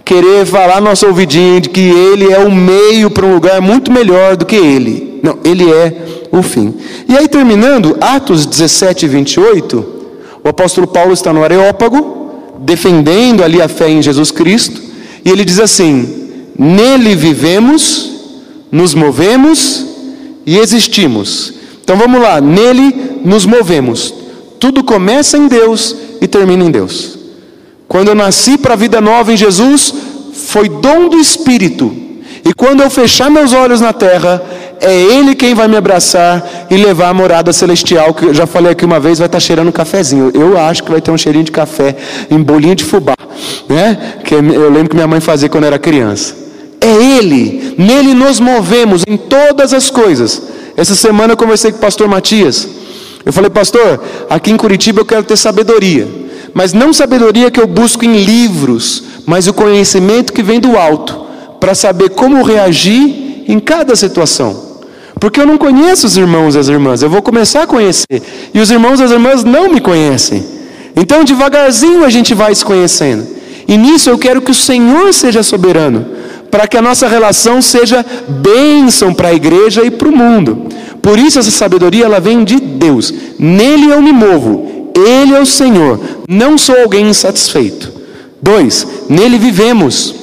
querer 0.06 0.46
falar 0.46 0.80
no 0.80 0.90
nosso 0.90 1.08
ouvidinho 1.08 1.60
de 1.60 1.70
que 1.70 1.80
ele 1.80 2.32
é 2.32 2.38
o 2.38 2.52
meio 2.52 3.10
para 3.10 3.26
um 3.26 3.34
lugar 3.34 3.60
muito 3.60 3.92
melhor 3.92 4.36
do 4.38 4.46
que 4.46 4.56
ele. 4.56 5.20
Não, 5.24 5.40
ele 5.44 5.68
é 5.74 6.28
o 6.32 6.44
fim. 6.44 6.76
E 7.10 7.18
aí, 7.18 7.28
terminando, 7.28 7.98
Atos 8.00 8.46
17, 8.46 9.08
28. 9.08 9.96
O 10.44 10.50
apóstolo 10.50 10.86
Paulo 10.86 11.12
está 11.12 11.34
no 11.34 11.44
Areópago, 11.44 12.15
defendendo 12.60 13.44
ali 13.44 13.62
a 13.62 13.68
fé 13.68 13.90
em 13.90 14.02
Jesus 14.02 14.32
Cristo, 14.32 14.82
e 15.24 15.30
ele 15.30 15.46
diz 15.46 15.60
assim: 15.60 16.30
Nele 16.58 17.16
vivemos, 17.16 18.12
nos 18.72 18.94
movemos 18.94 19.86
e 20.46 20.58
existimos. 20.58 21.54
Então 21.84 21.98
vamos 21.98 22.22
lá, 22.22 22.42
nele 22.42 23.22
nos 23.24 23.46
movemos. 23.46 24.14
Tudo 24.60 24.84
começa 24.84 25.38
em 25.38 25.48
Deus 25.48 25.96
e 26.22 26.28
termina 26.28 26.64
em 26.64 26.72
Deus. 26.72 27.18
Quando 27.88 28.10
eu 28.10 28.16
nasci 28.16 28.58
para 28.58 28.74
a 28.74 28.78
vida 28.78 29.00
nova 29.00 29.32
em 29.32 29.38
Jesus, 29.38 29.94
foi 30.34 30.68
dom 30.68 31.10
do 31.10 31.18
Espírito. 31.18 31.96
E 32.44 32.54
quando 32.54 32.82
eu 32.82 32.90
fechar 32.90 33.30
meus 33.30 33.54
olhos 33.54 33.82
na 33.82 33.94
terra, 33.94 34.44
é 34.80 34.94
Ele 34.94 35.36
quem 35.36 35.54
vai 35.54 35.68
me 35.68 35.76
abraçar 35.76 36.68
e 36.70 36.76
levar 36.76 37.10
à 37.10 37.14
morada 37.14 37.52
celestial, 37.54 38.14
que 38.14 38.26
eu 38.26 38.34
já 38.34 38.46
falei 38.46 38.72
aqui 38.72 38.86
uma 38.86 39.00
vez, 39.00 39.20
vai 39.20 39.28
estar 39.28 39.40
cheirando 39.40 39.70
um 39.70 39.72
cafezinho. 39.72 40.32
Eu 40.34 40.58
acho 40.58 40.84
que 40.84 40.92
vai 40.92 41.02
ter 41.02 41.12
um 41.12 41.18
cheirinho 41.18 41.46
de 41.46 41.52
café 41.52 41.96
em 42.30 42.42
bolinho 42.42 42.76
de 42.76 42.84
fubá, 42.84 43.16
né? 43.68 44.16
Que 44.24 44.36
eu 44.36 44.72
lembro 44.72 44.90
que 44.90 44.96
minha 44.96 45.08
mãe 45.08 45.20
fazia 45.20 45.50
quando 45.50 45.66
era 45.66 45.80
criança. 45.80 46.36
É 46.82 46.88
Ele, 46.88 47.76
nele 47.78 48.14
nos 48.14 48.40
movemos 48.40 49.04
em 49.08 49.18
todas 49.18 49.74
as 49.74 49.90
coisas. 49.90 50.42
Essa 50.78 50.96
semana 50.96 51.34
eu 51.34 51.38
conversei 51.38 51.72
com 51.72 51.78
o 51.78 51.82
pastor 51.82 52.08
Matias. 52.08 52.68
Eu 53.26 53.34
falei, 53.34 53.50
pastor, 53.50 54.04
aqui 54.30 54.52
em 54.52 54.58
Curitiba 54.58 55.02
eu 55.02 55.06
quero 55.06 55.24
ter 55.24 55.36
sabedoria, 55.36 56.08
mas 56.54 56.74
não 56.74 56.94
sabedoria 56.94 57.50
que 57.50 57.60
eu 57.60 57.66
busco 57.66 58.06
em 58.06 58.24
livros, 58.24 59.04
mas 59.26 59.48
o 59.48 59.54
conhecimento 59.54 60.32
que 60.32 60.44
vem 60.44 60.60
do 60.60 60.78
alto, 60.78 61.26
para 61.60 61.74
saber 61.74 62.10
como 62.10 62.44
reagir 62.44 63.44
em 63.48 63.60
cada 63.60 63.96
situação. 63.96 64.65
Porque 65.20 65.40
eu 65.40 65.46
não 65.46 65.58
conheço 65.58 66.08
os 66.08 66.18
irmãos 66.18 66.56
e 66.56 66.60
as 66.60 66.68
irmãs, 66.68 67.02
eu 67.02 67.10
vou 67.10 67.22
começar 67.22 67.64
a 67.64 67.68
conhecer, 67.68 68.22
e 68.54 68.60
os 68.60 68.70
irmãos 68.70 69.00
e 69.00 69.04
as 69.04 69.12
irmãs 69.12 69.44
não 69.44 69.72
me 69.72 69.80
conhecem. 69.80 70.44
Então, 70.96 71.24
devagarzinho 71.24 72.04
a 72.04 72.10
gente 72.10 72.34
vai 72.34 72.54
se 72.54 72.64
conhecendo, 72.64 73.26
e 73.68 73.78
nisso 73.78 74.10
eu 74.10 74.18
quero 74.18 74.42
que 74.42 74.52
o 74.52 74.56
Senhor 74.56 75.14
seja 75.14 75.42
soberano, 75.42 76.06
para 76.52 76.68
que 76.68 76.78
a 76.78 76.82
nossa 76.82 77.08
relação 77.08 77.62
seja 77.62 78.06
bênção 78.28 79.14
para 79.14 79.30
a 79.30 79.34
igreja 79.34 79.84
e 79.84 79.92
para 79.92 80.08
o 80.08 80.16
mundo. 80.16 80.68
Por 81.02 81.20
isso 81.20 81.38
essa 81.38 81.52
sabedoria 81.52 82.06
ela 82.06 82.20
vem 82.20 82.44
de 82.44 82.60
Deus. 82.60 83.14
Nele 83.38 83.92
eu 83.92 84.02
me 84.02 84.12
movo. 84.12 84.92
Ele 84.96 85.36
é 85.36 85.40
o 85.40 85.46
Senhor. 85.46 86.00
Não 86.28 86.58
sou 86.58 86.80
alguém 86.80 87.10
insatisfeito. 87.10 87.92
Dois, 88.42 88.88
nele 89.10 89.38
vivemos. 89.38 90.16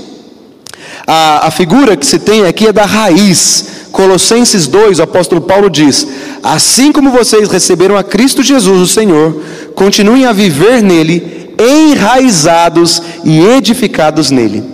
A, 1.06 1.46
a 1.46 1.50
figura 1.50 1.96
que 1.96 2.06
se 2.06 2.18
tem 2.18 2.46
aqui 2.46 2.66
é 2.66 2.72
da 2.72 2.84
raiz. 2.84 3.66
Colossenses 3.92 4.66
2, 4.66 4.98
o 4.98 5.02
apóstolo 5.02 5.40
Paulo 5.40 5.70
diz: 5.70 6.06
Assim 6.42 6.90
como 6.90 7.10
vocês 7.10 7.48
receberam 7.48 7.96
a 7.96 8.02
Cristo 8.02 8.42
Jesus, 8.42 8.80
o 8.80 8.86
Senhor, 8.86 9.40
continuem 9.74 10.24
a 10.24 10.32
viver 10.32 10.82
nele, 10.82 11.54
enraizados 11.58 13.02
e 13.24 13.38
edificados 13.38 14.30
nele. 14.30 14.64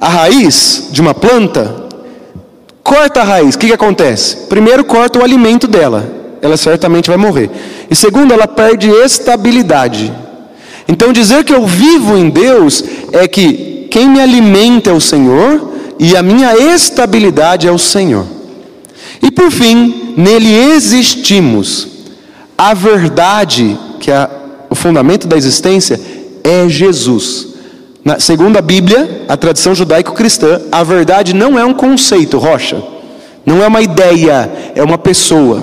A 0.00 0.08
raiz 0.08 0.88
de 0.90 1.00
uma 1.00 1.14
planta 1.14 1.86
Corta 2.86 3.20
a 3.20 3.24
raiz, 3.24 3.56
o 3.56 3.58
que, 3.58 3.66
que 3.66 3.72
acontece? 3.72 4.46
Primeiro, 4.48 4.84
corta 4.84 5.18
o 5.18 5.24
alimento 5.24 5.66
dela, 5.66 6.08
ela 6.40 6.56
certamente 6.56 7.08
vai 7.08 7.16
morrer. 7.16 7.50
E 7.90 7.96
segundo, 7.96 8.32
ela 8.32 8.46
perde 8.46 8.88
estabilidade. 8.88 10.12
Então, 10.86 11.12
dizer 11.12 11.42
que 11.42 11.52
eu 11.52 11.66
vivo 11.66 12.16
em 12.16 12.30
Deus 12.30 12.84
é 13.10 13.26
que 13.26 13.88
quem 13.90 14.08
me 14.08 14.20
alimenta 14.20 14.90
é 14.90 14.92
o 14.92 15.00
Senhor 15.00 15.72
e 15.98 16.16
a 16.16 16.22
minha 16.22 16.56
estabilidade 16.72 17.66
é 17.66 17.72
o 17.72 17.78
Senhor. 17.78 18.24
E 19.26 19.30
por 19.32 19.50
fim, 19.50 20.14
nele 20.16 20.54
existimos. 20.54 21.88
A 22.56 22.72
verdade, 22.74 23.76
que 23.98 24.08
é 24.08 24.30
o 24.70 24.74
fundamento 24.76 25.26
da 25.26 25.36
existência, 25.36 26.00
é 26.44 26.68
Jesus. 26.68 27.48
Na, 28.04 28.20
segundo 28.20 28.56
a 28.56 28.62
Bíblia, 28.62 29.24
a 29.28 29.36
tradição 29.36 29.74
judaico-cristã, 29.74 30.60
a 30.70 30.84
verdade 30.84 31.34
não 31.34 31.58
é 31.58 31.64
um 31.64 31.74
conceito, 31.74 32.38
rocha, 32.38 32.80
não 33.44 33.60
é 33.60 33.66
uma 33.66 33.82
ideia, 33.82 34.48
é 34.76 34.82
uma 34.84 34.96
pessoa. 34.96 35.60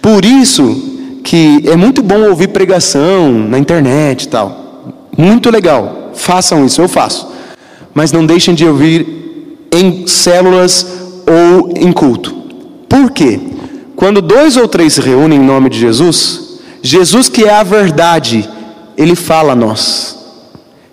Por 0.00 0.24
isso 0.24 1.20
que 1.22 1.62
é 1.66 1.76
muito 1.76 2.02
bom 2.02 2.30
ouvir 2.30 2.48
pregação 2.48 3.30
na 3.30 3.58
internet 3.58 4.22
e 4.22 4.28
tal. 4.28 4.94
Muito 5.18 5.50
legal, 5.50 6.12
façam 6.14 6.64
isso, 6.64 6.80
eu 6.80 6.88
faço. 6.88 7.30
Mas 7.92 8.10
não 8.10 8.24
deixem 8.24 8.54
de 8.54 8.64
ouvir 8.64 9.66
em 9.70 10.06
células 10.06 10.86
ou 11.26 11.74
em 11.76 11.92
culto. 11.92 12.37
Por 12.88 13.10
quê? 13.10 13.38
Quando 13.94 14.22
dois 14.22 14.56
ou 14.56 14.68
três 14.68 14.94
se 14.94 15.00
reúnem 15.00 15.38
em 15.38 15.44
nome 15.44 15.68
de 15.68 15.78
Jesus, 15.78 16.60
Jesus 16.82 17.28
que 17.28 17.44
é 17.44 17.52
a 17.52 17.62
verdade, 17.62 18.48
ele 18.96 19.14
fala 19.14 19.52
a 19.52 19.56
nós. 19.56 20.16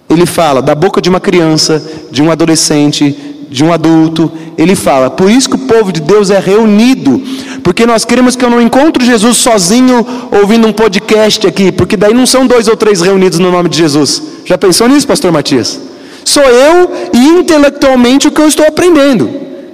Ele 0.09 0.25
fala 0.25 0.61
da 0.61 0.75
boca 0.75 1.01
de 1.01 1.09
uma 1.09 1.19
criança, 1.19 1.83
de 2.11 2.21
um 2.21 2.31
adolescente, 2.31 3.15
de 3.49 3.63
um 3.63 3.73
adulto. 3.73 4.31
Ele 4.57 4.75
fala. 4.75 5.09
Por 5.09 5.29
isso 5.29 5.49
que 5.49 5.55
o 5.55 5.59
povo 5.59 5.91
de 5.91 6.01
Deus 6.01 6.29
é 6.29 6.39
reunido. 6.39 7.21
Porque 7.63 7.85
nós 7.85 8.05
queremos 8.05 8.35
que 8.35 8.45
eu 8.45 8.49
não 8.49 8.61
encontro 8.61 9.03
Jesus 9.03 9.37
sozinho 9.37 10.05
ouvindo 10.41 10.67
um 10.67 10.73
podcast 10.73 11.45
aqui. 11.47 11.71
Porque 11.71 11.97
daí 11.97 12.13
não 12.13 12.25
são 12.25 12.45
dois 12.45 12.67
ou 12.67 12.75
três 12.75 13.01
reunidos 13.01 13.39
no 13.39 13.51
nome 13.51 13.69
de 13.69 13.77
Jesus. 13.77 14.21
Já 14.45 14.57
pensou 14.57 14.87
nisso, 14.87 15.07
pastor 15.07 15.31
Matias? 15.31 15.79
Sou 16.23 16.43
eu 16.43 16.91
e 17.13 17.39
intelectualmente 17.39 18.27
o 18.27 18.31
que 18.31 18.41
eu 18.41 18.47
estou 18.47 18.65
aprendendo. 18.65 19.29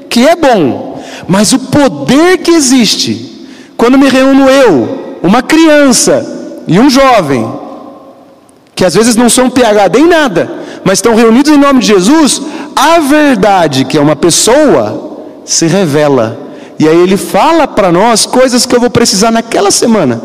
Que 0.10 0.28
é 0.28 0.36
bom. 0.36 0.90
Mas 1.28 1.54
o 1.54 1.60
poder 1.60 2.40
que 2.40 2.52
existe 2.52 3.48
quando 3.78 3.98
me 3.98 4.10
reúno 4.10 4.50
eu, 4.50 5.18
uma 5.24 5.42
criança 5.42 6.64
e 6.68 6.80
um 6.80 6.90
jovem 6.90 7.62
que 8.76 8.86
às 8.86 8.96
vezes 8.96 9.16
não 9.16 9.30
são 9.30 9.50
PhD 9.50 10.00
em 10.00 10.08
nada, 10.08 10.52
mas 10.84 10.98
estão 10.98 11.16
reunidos 11.16 11.52
em 11.52 11.58
nome 11.58 11.82
de 11.82 11.88
Jesus, 11.88 12.42
a 12.76 13.00
verdade, 13.00 13.86
que 13.86 13.98
é 13.98 14.02
uma 14.02 14.16
pessoa, 14.16 15.20
se 15.46 15.68
revela. 15.68 16.38
E 16.80 16.88
aí 16.88 16.98
ele 16.98 17.18
fala 17.18 17.68
para 17.68 17.92
nós 17.92 18.26
coisas 18.26 18.66
que 18.66 18.76
eu 18.76 18.80
vou 18.80 18.90
precisar 18.90 19.30
naquela 19.32 19.70
semana. 19.70 20.20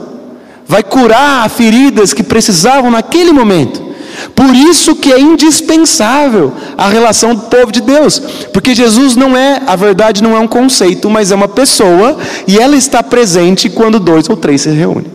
Vai 0.67 0.83
curar 0.83 1.49
feridas 1.51 2.15
que 2.15 2.23
precisavam 2.23 2.91
naquele 2.91 3.31
momento. 3.31 3.86
Por 4.35 4.55
isso 4.55 4.97
que 4.97 5.13
é 5.13 5.21
indispensável 5.21 6.53
a 6.77 6.89
relação 6.89 7.35
do 7.35 7.43
povo 7.43 7.73
de 7.73 7.81
Deus, 7.81 8.19
porque 8.53 8.75
Jesus 8.75 9.17
não 9.17 9.37
é, 9.37 9.63
a 9.67 9.77
verdade 9.77 10.23
não 10.23 10.37
é 10.37 10.41
um 10.41 10.49
conceito, 10.49 11.09
mas 11.09 11.31
é 11.31 11.35
uma 11.35 11.49
pessoa 11.49 12.17
e 12.47 12.59
ela 12.59 12.77
está 12.77 13.03
presente 13.03 13.69
quando 13.71 14.01
dois 14.01 14.29
ou 14.29 14.37
três 14.37 14.63
se 14.63 14.71
reúnem. 14.71 15.11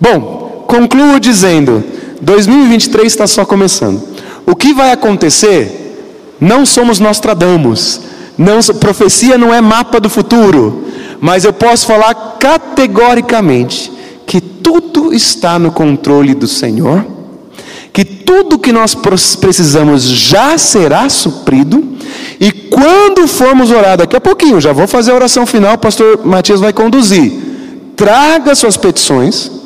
Bom, 0.00 0.64
concluo 0.66 1.18
dizendo: 1.18 1.82
2023 2.20 3.06
está 3.06 3.26
só 3.26 3.44
começando. 3.44 4.02
O 4.46 4.54
que 4.56 4.74
vai 4.74 4.92
acontecer? 4.92 6.36
Não 6.40 6.66
somos 6.66 6.98
Nostradamus. 6.98 8.00
Não, 8.36 8.58
profecia 8.80 9.38
não 9.38 9.54
é 9.54 9.60
mapa 9.60 10.00
do 10.00 10.10
futuro. 10.10 10.86
Mas 11.20 11.44
eu 11.44 11.52
posso 11.52 11.86
falar 11.86 12.14
categoricamente 12.40 13.92
que 14.26 14.40
tudo 14.40 15.12
está 15.12 15.58
no 15.58 15.70
controle 15.70 16.34
do 16.34 16.48
Senhor, 16.48 17.04
que 17.92 18.04
tudo 18.04 18.58
que 18.58 18.72
nós 18.72 18.94
precisamos 18.94 20.02
já 20.02 20.56
será 20.56 21.08
suprido, 21.08 21.96
e 22.40 22.50
quando 22.50 23.28
formos 23.28 23.70
orar, 23.70 23.96
daqui 23.96 24.16
a 24.16 24.20
pouquinho, 24.20 24.60
já 24.60 24.72
vou 24.72 24.86
fazer 24.86 25.12
a 25.12 25.14
oração 25.14 25.46
final, 25.46 25.74
o 25.74 25.78
pastor 25.78 26.24
Matias 26.24 26.60
vai 26.60 26.72
conduzir. 26.72 27.32
Traga 27.94 28.54
suas 28.54 28.76
petições 28.76 29.62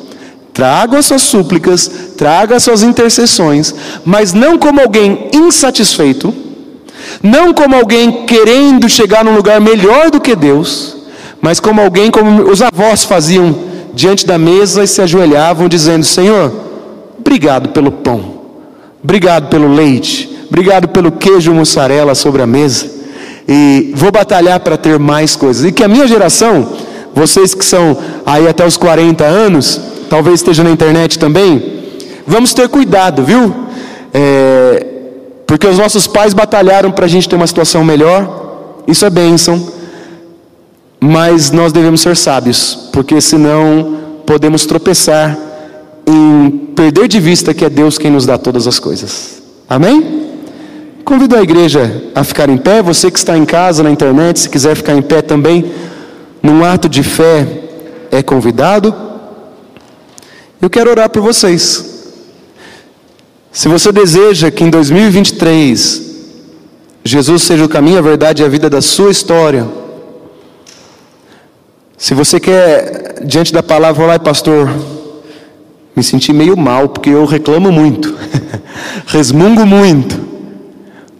Traga 0.57 0.97
as 0.97 1.05
suas 1.05 1.21
súplicas, 1.21 1.87
traga 2.17 2.55
as 2.55 2.63
suas 2.63 2.81
intercessões, 2.81 3.75
mas 4.03 4.33
não 4.33 4.57
como 4.57 4.81
alguém 4.81 5.29
insatisfeito, 5.31 6.33
não 7.21 7.53
como 7.53 7.75
alguém 7.75 8.25
querendo 8.25 8.89
chegar 8.89 9.23
num 9.23 9.35
lugar 9.35 9.61
melhor 9.61 10.09
do 10.09 10.19
que 10.19 10.35
Deus, 10.35 10.97
mas 11.39 11.59
como 11.59 11.79
alguém 11.79 12.09
como 12.09 12.49
os 12.49 12.59
avós 12.63 13.03
faziam 13.03 13.55
diante 13.93 14.25
da 14.25 14.39
mesa 14.39 14.83
e 14.83 14.87
se 14.87 14.99
ajoelhavam 14.99 15.67
dizendo: 15.67 16.03
Senhor, 16.03 16.51
obrigado 17.27 17.69
pelo 17.69 17.91
pão, 17.91 18.39
obrigado 19.03 19.49
pelo 19.49 19.67
leite, 19.67 20.45
obrigado 20.47 20.87
pelo 20.87 21.11
queijo 21.11 21.53
mussarela 21.53 22.15
sobre 22.15 22.41
a 22.41 22.47
mesa, 22.47 22.89
e 23.45 23.91
vou 23.93 24.11
batalhar 24.11 24.61
para 24.61 24.77
ter 24.77 24.97
mais 24.97 25.35
coisas. 25.35 25.65
E 25.65 25.71
que 25.73 25.83
a 25.83 25.87
minha 25.89 26.07
geração, 26.07 26.69
vocês 27.13 27.53
que 27.53 27.65
são 27.65 27.97
aí 28.25 28.47
até 28.47 28.65
os 28.65 28.77
40 28.77 29.25
anos, 29.25 29.79
talvez 30.09 30.39
esteja 30.39 30.63
na 30.63 30.71
internet 30.71 31.19
também, 31.19 31.83
vamos 32.25 32.53
ter 32.53 32.69
cuidado, 32.69 33.23
viu? 33.23 33.53
É, 34.13 34.85
porque 35.45 35.67
os 35.67 35.77
nossos 35.77 36.07
pais 36.07 36.33
batalharam 36.33 36.91
para 36.91 37.05
a 37.05 37.09
gente 37.09 37.27
ter 37.27 37.35
uma 37.35 37.47
situação 37.47 37.83
melhor, 37.83 38.83
isso 38.87 39.05
é 39.05 39.09
bênção, 39.09 39.67
mas 40.99 41.51
nós 41.51 41.73
devemos 41.73 42.01
ser 42.01 42.15
sábios, 42.15 42.89
porque 42.91 43.19
senão 43.19 43.97
podemos 44.25 44.65
tropeçar 44.65 45.46
em 46.07 46.49
perder 46.73 47.09
de 47.09 47.19
vista 47.19 47.53
que 47.53 47.65
é 47.65 47.69
Deus 47.69 47.97
quem 47.97 48.09
nos 48.09 48.25
dá 48.25 48.37
todas 48.37 48.65
as 48.65 48.79
coisas. 48.79 49.41
Amém? 49.67 50.25
Convido 51.03 51.35
a 51.35 51.41
igreja 51.41 52.03
a 52.15 52.23
ficar 52.23 52.49
em 52.49 52.57
pé, 52.57 52.81
você 52.81 53.11
que 53.11 53.17
está 53.17 53.37
em 53.37 53.45
casa, 53.45 53.83
na 53.83 53.91
internet, 53.91 54.39
se 54.39 54.49
quiser 54.49 54.75
ficar 54.75 54.93
em 54.93 55.01
pé 55.01 55.21
também, 55.21 55.71
num 56.41 56.63
ato 56.63 56.87
de 56.87 57.03
fé, 57.03 57.45
é 58.09 58.23
convidado. 58.23 58.95
Eu 60.61 60.69
quero 60.69 60.89
orar 60.89 61.09
por 61.09 61.21
vocês. 61.21 62.13
Se 63.51 63.67
você 63.67 63.91
deseja 63.91 64.49
que 64.49 64.63
em 64.63 64.69
2023 64.69 66.07
Jesus 67.03 67.43
seja 67.43 67.65
o 67.65 67.69
caminho, 67.69 67.99
a 67.99 68.01
verdade 68.01 68.43
e 68.43 68.45
a 68.45 68.49
vida 68.49 68.69
da 68.69 68.81
sua 68.81 69.11
história, 69.11 69.67
se 71.97 72.13
você 72.13 72.39
quer, 72.39 73.23
diante 73.25 73.51
da 73.51 73.63
palavra, 73.63 74.01
falar, 74.01 74.19
pastor, 74.19 74.69
me 75.97 76.03
senti 76.03 76.31
meio 76.31 76.55
mal, 76.55 76.89
porque 76.89 77.09
eu 77.09 77.25
reclamo 77.25 77.71
muito, 77.71 78.15
resmungo 79.07 79.65
muito. 79.65 80.27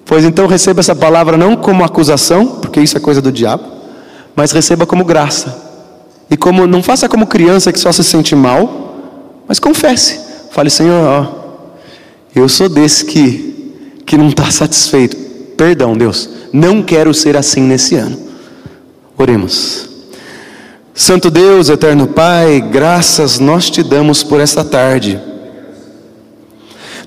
Pois 0.06 0.24
então 0.24 0.46
receba 0.46 0.82
essa 0.82 0.96
palavra 0.96 1.36
não 1.36 1.56
como 1.56 1.84
acusação, 1.84 2.46
porque 2.62 2.80
isso 2.80 2.96
é 2.96 3.00
coisa 3.00 3.20
do 3.20 3.32
diabo, 3.32 3.64
mas 4.36 4.52
receba 4.52 4.86
como 4.86 5.04
graça. 5.04 5.66
E 6.30 6.38
como 6.38 6.68
não 6.68 6.84
faça 6.84 7.10
como 7.10 7.26
criança 7.26 7.74
que 7.74 7.80
só 7.80 7.92
se 7.92 8.04
sente 8.04 8.36
mal, 8.36 8.96
mas 9.48 9.60
confesse. 9.60 10.20
Fale, 10.52 10.70
Senhor, 10.70 11.04
ó, 11.04 11.26
eu 12.36 12.48
sou 12.48 12.70
desse 12.70 13.04
que 13.04 13.48
que 14.06 14.16
não 14.16 14.28
está 14.30 14.50
satisfeito. 14.52 15.18
Perdão, 15.58 15.98
Deus, 15.98 16.30
não 16.54 16.84
quero 16.84 17.14
ser 17.16 17.36
assim 17.36 17.62
nesse 17.62 17.96
ano. 17.96 18.18
Oremos. 19.18 19.97
Santo 21.00 21.30
Deus, 21.30 21.70
eterno 21.70 22.08
Pai, 22.08 22.60
graças 22.60 23.38
nós 23.38 23.70
te 23.70 23.84
damos 23.84 24.24
por 24.24 24.42
esta 24.42 24.64
tarde. 24.64 25.22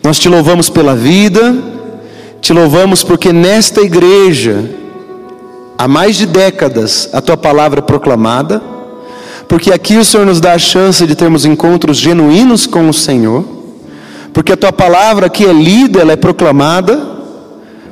Nós 0.00 0.16
te 0.16 0.28
louvamos 0.28 0.70
pela 0.70 0.94
vida, 0.94 1.56
te 2.40 2.52
louvamos 2.52 3.02
porque 3.02 3.32
nesta 3.32 3.80
igreja, 3.80 4.64
há 5.76 5.88
mais 5.88 6.14
de 6.14 6.24
décadas, 6.24 7.10
a 7.12 7.20
tua 7.20 7.36
palavra 7.36 7.80
é 7.80 7.82
proclamada, 7.82 8.62
porque 9.48 9.72
aqui 9.72 9.96
o 9.96 10.04
Senhor 10.04 10.24
nos 10.24 10.40
dá 10.40 10.52
a 10.52 10.58
chance 10.58 11.04
de 11.04 11.16
termos 11.16 11.44
encontros 11.44 11.96
genuínos 11.96 12.68
com 12.68 12.88
o 12.88 12.94
Senhor, 12.94 13.44
porque 14.32 14.52
a 14.52 14.56
tua 14.56 14.72
palavra 14.72 15.26
aqui 15.26 15.44
é 15.44 15.52
lida, 15.52 16.00
ela 16.00 16.12
é 16.12 16.16
proclamada, 16.16 16.96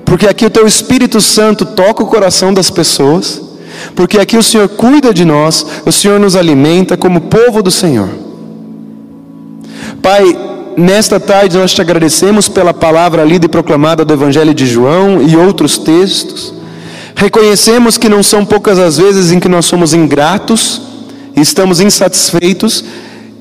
porque 0.05 0.29
aqui 0.29 0.47
o 0.47 0.51
teu 0.51 0.65
Espírito 0.65 1.21
Santo 1.21 1.67
toca 1.67 2.05
o 2.05 2.07
coração 2.07 2.55
das 2.55 2.71
pessoas, 2.71 3.48
porque 3.95 4.19
aqui 4.19 4.37
o 4.37 4.43
Senhor 4.43 4.69
cuida 4.69 5.13
de 5.13 5.25
nós, 5.25 5.67
o 5.85 5.93
Senhor 5.93 6.19
nos 6.19 6.37
alimenta 6.37 6.97
como 6.97 7.23
povo 7.23 7.63
do 7.63 7.71
Senhor. 7.71 8.09
Pai, 10.03 10.37
nesta 10.77 11.19
tarde 11.19 11.59
nós 11.59 11.73
te 11.73 11.81
agradecemos 11.81 12.49
pela 12.49 12.73
palavra 12.73 13.25
lida 13.25 13.47
e 13.47 13.49
proclamada 13.49 14.05
do 14.05 14.13
Evangelho 14.13 14.55
de 14.55 14.67
João 14.67 15.23
e 15.23 15.37
outros 15.37 15.79
textos. 15.79 16.55
Reconhecemos 17.15 17.99
que 17.99 18.09
não 18.09 18.23
são 18.23 18.45
poucas 18.45 18.79
as 18.79 18.97
vezes 18.97 19.33
em 19.33 19.41
que 19.41 19.49
nós 19.49 19.67
somos 19.67 19.93
ingratos, 19.93 20.81
estamos 21.35 21.81
insatisfeitos 21.81 22.85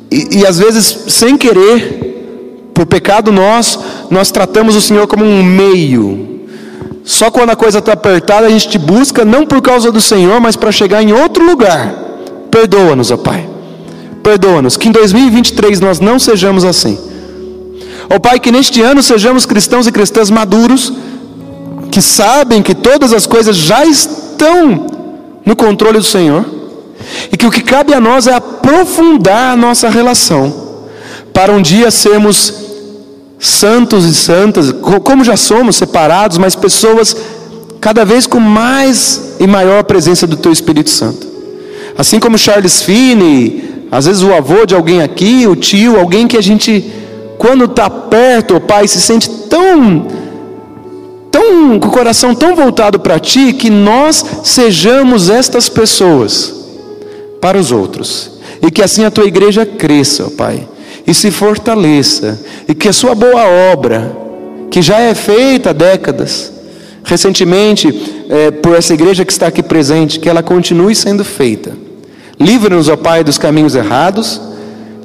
e, 0.09 0.39
e 0.39 0.45
às 0.45 0.57
vezes 0.57 1.05
sem 1.07 1.37
querer, 1.37 2.71
por 2.73 2.85
pecado 2.85 3.31
nosso, 3.31 3.79
nós 4.09 4.31
tratamos 4.31 4.75
o 4.75 4.81
Senhor 4.81 5.07
como 5.07 5.25
um 5.25 5.43
meio. 5.43 6.46
Só 7.07 7.31
quando 7.31 7.51
a 7.51 7.55
coisa 7.55 7.79
está 7.79 7.93
apertada 7.93 8.47
a 8.47 8.49
gente 8.49 8.67
te 8.67 8.77
busca, 8.77 9.23
não 9.23 9.45
por 9.45 9.61
causa 9.61 9.89
do 9.93 10.01
Senhor, 10.01 10.41
mas 10.41 10.57
para 10.57 10.73
chegar 10.73 11.01
em 11.01 11.13
outro 11.13 11.41
lugar. 11.45 11.95
Perdoa-nos, 12.51 13.11
ó 13.11 13.15
Pai. 13.15 13.47
Perdoa-nos. 14.21 14.75
Que 14.75 14.89
em 14.89 14.91
2023 14.91 15.79
nós 15.79 16.01
não 16.01 16.19
sejamos 16.19 16.65
assim. 16.65 16.99
Ó 18.13 18.19
Pai, 18.19 18.41
que 18.41 18.51
neste 18.51 18.81
ano 18.81 19.01
sejamos 19.01 19.45
cristãos 19.45 19.87
e 19.87 19.91
cristãs 19.93 20.29
maduros, 20.29 20.91
que 21.89 22.01
sabem 22.01 22.61
que 22.61 22.75
todas 22.75 23.13
as 23.13 23.25
coisas 23.25 23.55
já 23.55 23.85
estão 23.85 24.87
no 25.45 25.55
controle 25.55 25.99
do 25.99 26.03
Senhor 26.03 26.43
e 27.31 27.37
que 27.37 27.45
o 27.45 27.51
que 27.51 27.61
cabe 27.61 27.93
a 27.93 28.01
nós 28.01 28.27
é 28.27 28.33
aprofundar 28.33 29.53
a 29.53 29.55
nossa 29.55 29.87
relação, 29.87 30.53
para 31.31 31.53
um 31.53 31.61
dia 31.61 31.89
sermos 31.89 32.66
santos 33.39 34.05
e 34.05 34.13
santas, 34.13 34.71
como 35.03 35.23
já 35.23 35.37
somos, 35.37 35.75
separados, 35.75 36.37
mas 36.37 36.55
pessoas 36.55 37.15
cada 37.79 38.03
vez 38.03 38.25
com 38.25 38.39
mais 38.39 39.35
e 39.39 39.45
maior 39.45 39.83
presença 39.83 40.25
do 40.25 40.35
Teu 40.35 40.51
Espírito 40.51 40.89
Santo. 40.89 41.27
Assim 41.97 42.19
como 42.19 42.37
Charles 42.37 42.81
Finney, 42.81 43.85
às 43.91 44.05
vezes 44.05 44.21
o 44.21 44.33
avô 44.33 44.65
de 44.65 44.75
alguém 44.75 45.01
aqui, 45.01 45.47
o 45.47 45.55
tio, 45.55 45.97
alguém 45.97 46.27
que 46.27 46.37
a 46.37 46.41
gente, 46.41 46.83
quando 47.37 47.65
está 47.65 47.89
perto, 47.89 48.55
o 48.55 48.61
pai, 48.61 48.87
se 48.87 48.99
sente 48.99 49.29
tão, 49.49 50.07
tão, 51.31 51.79
com 51.79 51.87
o 51.87 51.91
coração 51.91 52.35
tão 52.35 52.55
voltado 52.55 52.99
para 52.99 53.19
Ti, 53.19 53.53
que 53.53 53.69
nós 53.69 54.25
sejamos 54.43 55.29
estas 55.29 55.69
pessoas 55.69 56.53
para 57.39 57.57
os 57.57 57.71
outros. 57.71 58.31
E 58.61 58.71
que 58.71 58.81
assim 58.81 59.05
a 59.05 59.11
tua 59.11 59.25
igreja 59.25 59.65
cresça, 59.65 60.31
Pai, 60.31 60.67
e 61.07 61.13
se 61.13 61.31
fortaleça, 61.31 62.37
e 62.67 62.75
que 62.75 62.89
a 62.89 62.93
sua 62.93 63.15
boa 63.15 63.43
obra, 63.71 64.11
que 64.69 64.81
já 64.81 64.99
é 64.99 65.15
feita 65.15 65.69
há 65.69 65.73
décadas, 65.73 66.51
recentemente, 67.01 67.87
é, 68.29 68.51
por 68.51 68.75
essa 68.75 68.93
igreja 68.93 69.23
que 69.23 69.31
está 69.31 69.47
aqui 69.47 69.63
presente, 69.63 70.19
que 70.19 70.27
ela 70.27 70.43
continue 70.43 70.93
sendo 70.93 71.23
feita. 71.23 71.71
Livra-nos, 72.37 72.89
ó 72.89 72.97
Pai, 72.97 73.23
dos 73.23 73.37
caminhos 73.37 73.73
errados, 73.73 74.41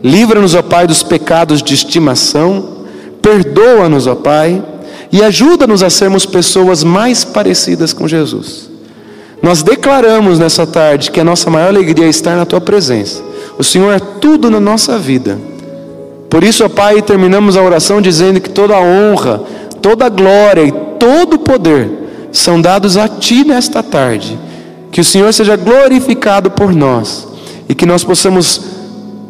livra-nos, 0.03 0.57
ó 0.57 0.63
Pai, 0.63 0.89
dos 0.89 1.05
pecados 1.05 1.63
de 1.63 1.73
estimação, 1.73 2.85
perdoa-nos, 3.23 4.09
ó 4.09 4.17
Pai, 4.17 4.61
e 5.13 5.23
ajuda-nos 5.23 5.85
a 5.85 5.91
sermos 5.91 6.27
pessoas 6.27 6.83
mais 6.83 7.23
parecidas 7.23 7.93
com 7.93 8.09
Jesus. 8.09 8.69
Nós 9.41 9.63
declaramos 9.63 10.39
nessa 10.41 10.67
tarde 10.67 11.13
que 11.13 11.21
a 11.21 11.25
nossa 11.25 11.49
maior 11.49 11.69
alegria 11.69 12.07
é 12.07 12.09
estar 12.09 12.37
na 12.37 12.45
tua 12.45 12.61
presença. 12.61 13.23
O 13.57 13.63
Senhor 13.63 13.93
é 13.93 14.01
tudo 14.01 14.51
na 14.51 14.59
nossa 14.59 14.99
vida. 14.99 15.52
Por 16.33 16.43
isso, 16.43 16.65
ó 16.65 16.69
Pai, 16.71 17.03
terminamos 17.03 17.59
a 17.59 17.63
oração 17.63 18.01
dizendo 18.01 18.41
que 18.41 18.49
toda 18.49 18.75
a 18.75 18.81
honra, 18.81 19.43
toda 19.83 20.07
a 20.07 20.09
glória 20.09 20.63
e 20.63 20.73
todo 20.99 21.35
o 21.35 21.39
poder 21.41 21.91
são 22.33 22.59
dados 22.59 22.97
a 22.97 23.07
Ti 23.07 23.45
nesta 23.45 23.83
tarde. 23.83 24.39
Que 24.91 25.03
o 25.03 25.05
Senhor 25.05 25.31
seja 25.35 25.57
glorificado 25.57 26.51
por 26.51 26.75
nós 26.75 27.29
e 27.69 27.75
que 27.75 27.85
nós 27.85 28.03
possamos 28.03 28.63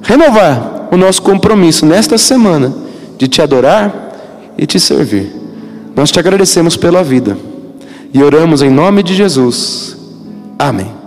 renovar 0.00 0.90
o 0.92 0.96
nosso 0.96 1.22
compromisso 1.22 1.84
nesta 1.84 2.16
semana 2.16 2.72
de 3.18 3.26
Te 3.26 3.42
adorar 3.42 4.52
e 4.56 4.64
Te 4.64 4.78
servir. 4.78 5.34
Nós 5.96 6.12
te 6.12 6.20
agradecemos 6.20 6.76
pela 6.76 7.02
vida 7.02 7.36
e 8.14 8.22
oramos 8.22 8.62
em 8.62 8.70
nome 8.70 9.02
de 9.02 9.12
Jesus. 9.16 9.96
Amém. 10.56 11.01